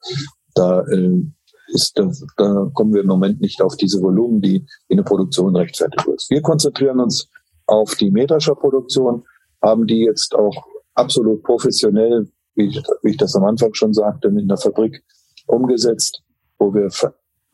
Da 0.56 0.82
äh, 0.82 1.22
ist 1.68 1.98
das, 1.98 2.26
da 2.38 2.70
kommen 2.74 2.94
wir 2.94 3.02
im 3.02 3.08
Moment 3.08 3.42
nicht 3.42 3.62
auf 3.62 3.76
diese 3.76 4.02
Volumen, 4.02 4.42
die 4.42 4.66
in 4.88 4.98
der 4.98 5.04
Produktion 5.04 5.56
rechtfertigt 5.56 6.06
wird. 6.08 6.26
Wir 6.30 6.42
konzentrieren 6.42 7.00
uns 7.00 7.30
auf 7.66 7.96
die 7.96 8.12
Mähdrescherproduktion, 8.12 9.24
haben 9.62 9.88
die 9.88 10.02
jetzt 10.02 10.36
auch 10.36 10.66
absolut 10.94 11.44
professionell, 11.44 12.30
wie 12.56 12.68
ich, 12.68 12.84
wie 13.02 13.12
ich 13.12 13.18
das 13.18 13.36
am 13.36 13.46
Anfang 13.46 13.74
schon 13.74 13.94
sagte, 13.94 14.28
in 14.28 14.48
der 14.48 14.58
Fabrik 14.58 15.04
umgesetzt, 15.48 16.22
wo 16.60 16.74
wir 16.74 16.90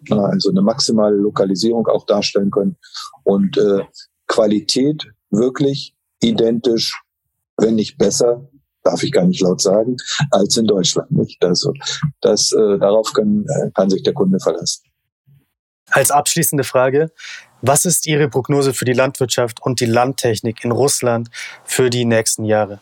also 0.09 0.49
eine 0.49 0.61
maximale 0.61 1.15
Lokalisierung 1.15 1.87
auch 1.87 2.05
darstellen 2.05 2.51
können 2.51 2.77
und 3.23 3.57
äh, 3.57 3.83
Qualität 4.27 5.07
wirklich 5.29 5.95
identisch, 6.21 7.01
wenn 7.57 7.75
nicht 7.75 7.97
besser, 7.97 8.48
darf 8.83 9.03
ich 9.03 9.11
gar 9.11 9.25
nicht 9.25 9.41
laut 9.41 9.61
sagen, 9.61 9.97
als 10.31 10.57
in 10.57 10.65
Deutschland. 10.65 11.11
Nicht? 11.11 11.43
Also 11.43 11.73
das, 12.21 12.51
äh, 12.53 12.77
darauf 12.77 13.13
können, 13.13 13.45
äh, 13.47 13.71
kann 13.73 13.89
sich 13.89 14.03
der 14.03 14.13
Kunde 14.13 14.39
verlassen. 14.39 14.83
Als 15.91 16.11
abschließende 16.11 16.63
Frage, 16.63 17.11
was 17.61 17.85
ist 17.85 18.07
Ihre 18.07 18.29
Prognose 18.29 18.73
für 18.73 18.85
die 18.85 18.93
Landwirtschaft 18.93 19.61
und 19.61 19.79
die 19.79 19.85
Landtechnik 19.85 20.63
in 20.63 20.71
Russland 20.71 21.29
für 21.63 21.89
die 21.89 22.05
nächsten 22.05 22.45
Jahre? 22.45 22.79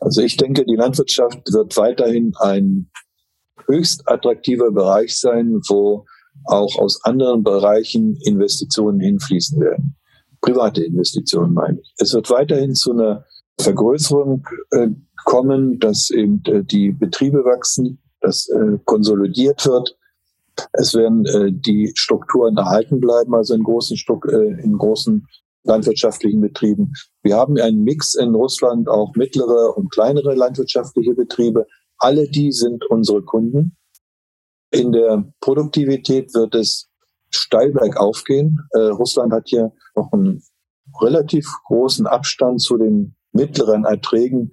Also 0.00 0.22
ich 0.22 0.36
denke, 0.36 0.64
die 0.64 0.76
Landwirtschaft 0.76 1.40
wird 1.52 1.76
weiterhin 1.76 2.32
ein 2.38 2.90
höchst 3.66 4.08
attraktiver 4.08 4.70
Bereich 4.70 5.18
sein, 5.18 5.60
wo 5.68 6.06
auch 6.44 6.76
aus 6.78 7.04
anderen 7.04 7.42
Bereichen 7.42 8.16
Investitionen 8.24 9.00
hinfließen 9.00 9.60
werden. 9.60 9.96
Private 10.40 10.82
Investitionen 10.82 11.52
meine 11.52 11.80
ich. 11.80 11.92
Es 11.98 12.14
wird 12.14 12.30
weiterhin 12.30 12.74
zu 12.74 12.92
einer 12.92 13.26
Vergrößerung 13.62 14.46
äh, 14.70 14.88
kommen, 15.24 15.78
dass 15.78 16.10
eben 16.10 16.42
äh, 16.46 16.64
die 16.64 16.92
Betriebe 16.92 17.44
wachsen, 17.44 17.98
dass 18.20 18.48
äh, 18.48 18.78
konsolidiert 18.84 19.66
wird. 19.66 19.96
Es 20.72 20.94
werden 20.94 21.24
die 21.62 21.90
Strukturen 21.94 22.58
erhalten 22.58 23.00
bleiben, 23.00 23.34
also 23.34 23.54
in 23.54 23.62
großen, 23.62 23.96
in 24.62 24.76
großen 24.76 25.26
landwirtschaftlichen 25.62 26.42
Betrieben. 26.42 26.92
Wir 27.22 27.36
haben 27.36 27.56
einen 27.56 27.82
Mix 27.82 28.14
in 28.14 28.34
Russland, 28.34 28.86
auch 28.86 29.14
mittlere 29.14 29.74
und 29.78 29.90
kleinere 29.90 30.34
landwirtschaftliche 30.34 31.14
Betriebe. 31.14 31.66
Alle 31.96 32.28
die 32.28 32.52
sind 32.52 32.84
unsere 32.90 33.22
Kunden. 33.22 33.76
In 34.70 34.92
der 34.92 35.32
Produktivität 35.40 36.34
wird 36.34 36.54
es 36.54 36.88
steil 37.30 37.72
bergauf 37.72 38.24
gehen. 38.24 38.60
Äh, 38.72 38.80
Russland 38.80 39.32
hat 39.32 39.48
hier 39.48 39.72
noch 39.94 40.12
einen 40.12 40.42
relativ 41.00 41.46
großen 41.66 42.06
Abstand 42.06 42.60
zu 42.60 42.76
den 42.76 43.14
mittleren 43.32 43.84
Erträgen 43.84 44.52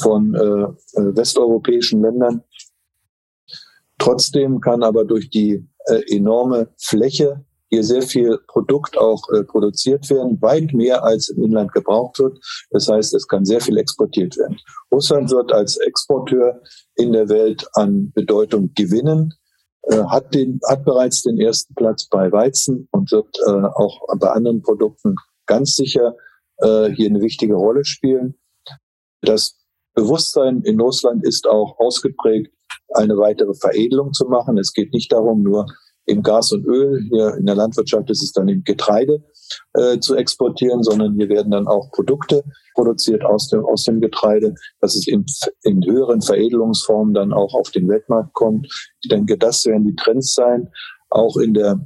von 0.00 0.34
äh, 0.34 0.38
äh, 1.00 1.16
westeuropäischen 1.16 2.02
Ländern. 2.02 2.42
Trotzdem 3.98 4.60
kann 4.60 4.82
aber 4.82 5.04
durch 5.04 5.30
die 5.30 5.66
äh, 5.86 6.00
enorme 6.14 6.68
Fläche 6.78 7.44
hier 7.70 7.84
sehr 7.84 8.02
viel 8.02 8.38
Produkt 8.46 8.96
auch 8.96 9.22
äh, 9.30 9.42
produziert 9.42 10.08
werden, 10.10 10.40
weit 10.40 10.72
mehr 10.72 11.04
als 11.04 11.28
im 11.28 11.42
Inland 11.42 11.72
gebraucht 11.72 12.18
wird. 12.18 12.38
Das 12.70 12.88
heißt, 12.88 13.14
es 13.14 13.26
kann 13.26 13.44
sehr 13.44 13.60
viel 13.60 13.76
exportiert 13.78 14.36
werden. 14.36 14.58
Russland 14.92 15.30
wird 15.30 15.52
als 15.52 15.76
Exporteur 15.78 16.60
in 16.94 17.12
der 17.12 17.28
Welt 17.28 17.66
an 17.74 18.12
Bedeutung 18.12 18.70
gewinnen, 18.74 19.34
äh, 19.82 20.04
hat, 20.04 20.34
den, 20.34 20.60
hat 20.68 20.84
bereits 20.84 21.22
den 21.22 21.38
ersten 21.38 21.74
Platz 21.74 22.06
bei 22.08 22.30
Weizen 22.30 22.88
und 22.92 23.10
wird 23.10 23.36
äh, 23.46 23.50
auch 23.50 24.00
bei 24.18 24.30
anderen 24.30 24.62
Produkten 24.62 25.16
ganz 25.46 25.74
sicher 25.76 26.14
äh, 26.64 26.90
hier 26.90 27.08
eine 27.08 27.20
wichtige 27.20 27.54
Rolle 27.54 27.84
spielen. 27.84 28.34
Das 29.20 29.58
Bewusstsein 29.94 30.62
in 30.62 30.80
Russland 30.80 31.24
ist 31.24 31.46
auch 31.46 31.78
ausgeprägt, 31.78 32.52
eine 32.94 33.16
weitere 33.16 33.54
Veredelung 33.54 34.12
zu 34.12 34.26
machen. 34.26 34.58
Es 34.58 34.72
geht 34.72 34.92
nicht 34.92 35.12
darum, 35.12 35.42
nur 35.42 35.66
im 36.06 36.22
Gas 36.22 36.52
und 36.52 36.66
Öl, 36.66 37.00
hier 37.10 37.34
in 37.36 37.46
der 37.46 37.54
Landwirtschaft 37.54 38.10
ist 38.10 38.22
es 38.22 38.32
dann 38.32 38.48
im 38.48 38.62
Getreide 38.62 39.24
äh, 39.72 39.98
zu 40.00 40.14
exportieren, 40.16 40.82
sondern 40.82 41.14
hier 41.14 41.28
werden 41.28 41.50
dann 41.50 41.66
auch 41.66 41.90
Produkte 41.92 42.44
produziert 42.74 43.24
aus 43.24 43.48
dem, 43.48 43.64
aus 43.64 43.84
dem 43.84 44.00
Getreide, 44.00 44.54
dass 44.80 44.96
es 44.96 45.06
in, 45.06 45.24
in 45.62 45.82
höheren 45.84 46.20
Veredelungsformen 46.20 47.14
dann 47.14 47.32
auch 47.32 47.54
auf 47.54 47.70
den 47.70 47.88
Weltmarkt 47.88 48.34
kommt. 48.34 48.66
Ich 49.02 49.08
denke, 49.08 49.38
das 49.38 49.64
werden 49.64 49.84
die 49.84 49.96
Trends 49.96 50.34
sein. 50.34 50.68
Auch 51.08 51.36
in 51.38 51.54
der, 51.54 51.80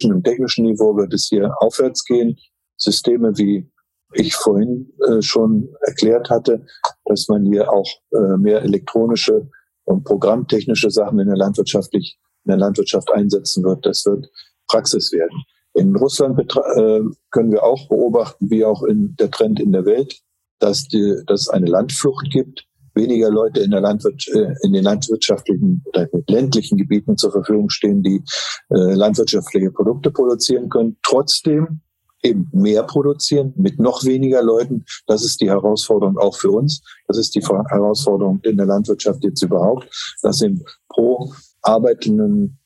im 0.00 0.22
technischen 0.22 0.66
Niveau 0.66 0.96
wird 0.96 1.12
es 1.12 1.26
hier 1.26 1.52
aufwärts 1.58 2.04
gehen. 2.04 2.36
Systeme 2.76 3.36
wie 3.36 3.68
ich 4.12 4.34
vorhin 4.34 4.92
äh, 5.08 5.20
schon 5.22 5.68
erklärt 5.80 6.30
hatte, 6.30 6.64
dass 7.04 7.28
man 7.28 7.44
hier 7.44 7.72
auch 7.72 7.88
äh, 8.12 8.36
mehr 8.36 8.62
elektronische 8.62 9.48
und 9.84 10.04
programmtechnische 10.04 10.90
Sachen 10.90 11.18
in 11.18 11.28
der 11.28 11.36
landwirtschaftlich 11.36 12.18
in 12.44 12.50
der 12.50 12.58
Landwirtschaft 12.58 13.12
einsetzen 13.12 13.64
wird. 13.64 13.84
Das 13.84 14.04
wird 14.06 14.28
Praxis 14.68 15.12
werden. 15.12 15.42
In 15.74 15.94
Russland 15.94 16.38
äh, 16.40 17.00
können 17.30 17.52
wir 17.52 17.62
auch 17.62 17.88
beobachten, 17.88 18.50
wie 18.50 18.64
auch 18.64 18.82
in 18.82 19.14
der 19.16 19.30
Trend 19.30 19.60
in 19.60 19.72
der 19.72 19.84
Welt, 19.84 20.20
dass, 20.58 20.88
die, 20.88 21.16
dass 21.26 21.42
es 21.42 21.48
eine 21.48 21.66
Landflucht 21.66 22.30
gibt, 22.30 22.66
weniger 22.94 23.30
Leute 23.30 23.60
in, 23.60 23.72
der 23.72 23.82
Landwirt, 23.82 24.26
äh, 24.28 24.54
in 24.62 24.72
den 24.72 24.84
landwirtschaftlichen 24.84 25.82
oder 25.86 26.10
in 26.12 26.24
ländlichen 26.28 26.78
Gebieten 26.78 27.18
zur 27.18 27.30
Verfügung 27.30 27.68
stehen, 27.68 28.02
die 28.02 28.22
äh, 28.70 28.94
landwirtschaftliche 28.94 29.70
Produkte 29.70 30.10
produzieren 30.10 30.70
können. 30.70 30.96
Trotzdem 31.02 31.82
eben 32.22 32.48
mehr 32.52 32.82
produzieren 32.82 33.52
mit 33.56 33.78
noch 33.78 34.04
weniger 34.04 34.42
Leuten. 34.42 34.84
Das 35.06 35.24
ist 35.24 35.40
die 35.40 35.50
Herausforderung 35.50 36.18
auch 36.18 36.36
für 36.36 36.50
uns. 36.50 36.82
Das 37.06 37.18
ist 37.18 37.34
die 37.34 37.42
Herausforderung 37.42 38.40
in 38.42 38.56
der 38.56 38.66
Landwirtschaft 38.66 39.22
jetzt 39.24 39.42
überhaupt, 39.42 39.88
dass 40.22 40.42
eben 40.42 40.62
pro 40.88 41.32
Arbeitenden 41.62 42.58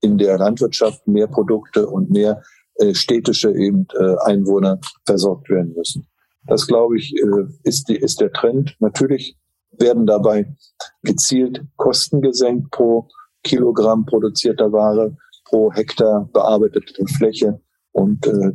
in 0.00 0.18
der 0.18 0.38
Landwirtschaft 0.38 1.06
mehr 1.06 1.26
Produkte 1.26 1.86
und 1.86 2.10
mehr 2.10 2.42
äh, 2.76 2.94
städtische 2.94 3.52
eben 3.54 3.86
äh, 3.98 4.14
Einwohner 4.24 4.80
versorgt 5.04 5.50
werden 5.50 5.74
müssen. 5.76 6.06
Das 6.46 6.66
glaube 6.66 6.96
ich 6.96 7.14
äh, 7.14 7.46
ist, 7.64 7.88
die, 7.88 7.96
ist 7.96 8.20
der 8.20 8.32
Trend. 8.32 8.74
Natürlich 8.80 9.36
werden 9.72 10.06
dabei 10.06 10.56
gezielt 11.02 11.62
Kosten 11.76 12.22
gesenkt 12.22 12.70
pro 12.70 13.08
Kilogramm 13.42 14.04
produzierter 14.06 14.72
Ware, 14.72 15.16
pro 15.44 15.72
Hektar 15.72 16.28
bearbeitete 16.32 17.04
Fläche 17.06 17.60
und 17.92 18.26
äh, 18.26 18.52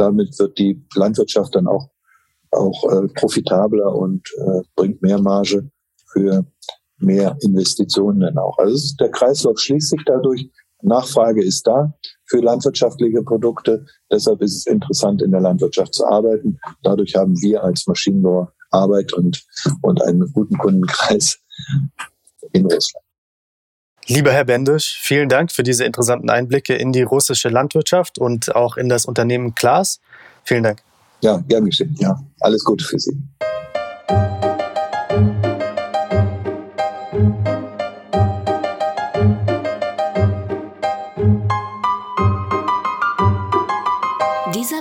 damit 0.00 0.38
wird 0.38 0.58
die 0.58 0.82
Landwirtschaft 0.94 1.54
dann 1.54 1.66
auch, 1.66 1.88
auch 2.50 2.84
äh, 2.90 3.08
profitabler 3.08 3.94
und 3.94 4.26
äh, 4.38 4.62
bringt 4.74 5.02
mehr 5.02 5.20
Marge 5.20 5.70
für 6.12 6.44
mehr 6.98 7.36
Investitionen 7.40 8.20
dann 8.20 8.38
auch. 8.38 8.58
Also 8.58 8.94
der 8.98 9.10
Kreislauf 9.10 9.58
schließt 9.58 9.90
sich 9.90 10.02
dadurch. 10.06 10.50
Nachfrage 10.82 11.44
ist 11.44 11.66
da 11.66 11.92
für 12.24 12.40
landwirtschaftliche 12.40 13.22
Produkte. 13.22 13.84
Deshalb 14.10 14.40
ist 14.40 14.56
es 14.56 14.66
interessant, 14.66 15.20
in 15.20 15.30
der 15.30 15.42
Landwirtschaft 15.42 15.92
zu 15.92 16.06
arbeiten. 16.06 16.58
Dadurch 16.82 17.14
haben 17.16 17.34
wir 17.42 17.62
als 17.62 17.86
Maschinenbauer 17.86 18.52
Arbeit 18.70 19.12
und, 19.12 19.44
und 19.82 20.02
einen 20.02 20.32
guten 20.32 20.56
Kundenkreis 20.56 21.38
in 22.52 22.64
Russland. 22.64 23.04
Lieber 24.10 24.32
Herr 24.32 24.44
Bendisch, 24.44 24.98
vielen 25.00 25.28
Dank 25.28 25.52
für 25.52 25.62
diese 25.62 25.84
interessanten 25.84 26.30
Einblicke 26.30 26.74
in 26.74 26.90
die 26.90 27.02
russische 27.02 27.48
Landwirtschaft 27.48 28.18
und 28.18 28.56
auch 28.56 28.76
in 28.76 28.88
das 28.88 29.06
Unternehmen 29.06 29.54
Klaas. 29.54 30.00
Vielen 30.42 30.64
Dank. 30.64 30.82
Ja, 31.20 31.36
gern 31.46 31.64
geschehen. 31.64 31.94
Ja, 32.00 32.20
alles 32.40 32.64
Gute 32.64 32.84
für 32.84 32.98
Sie. 32.98 33.16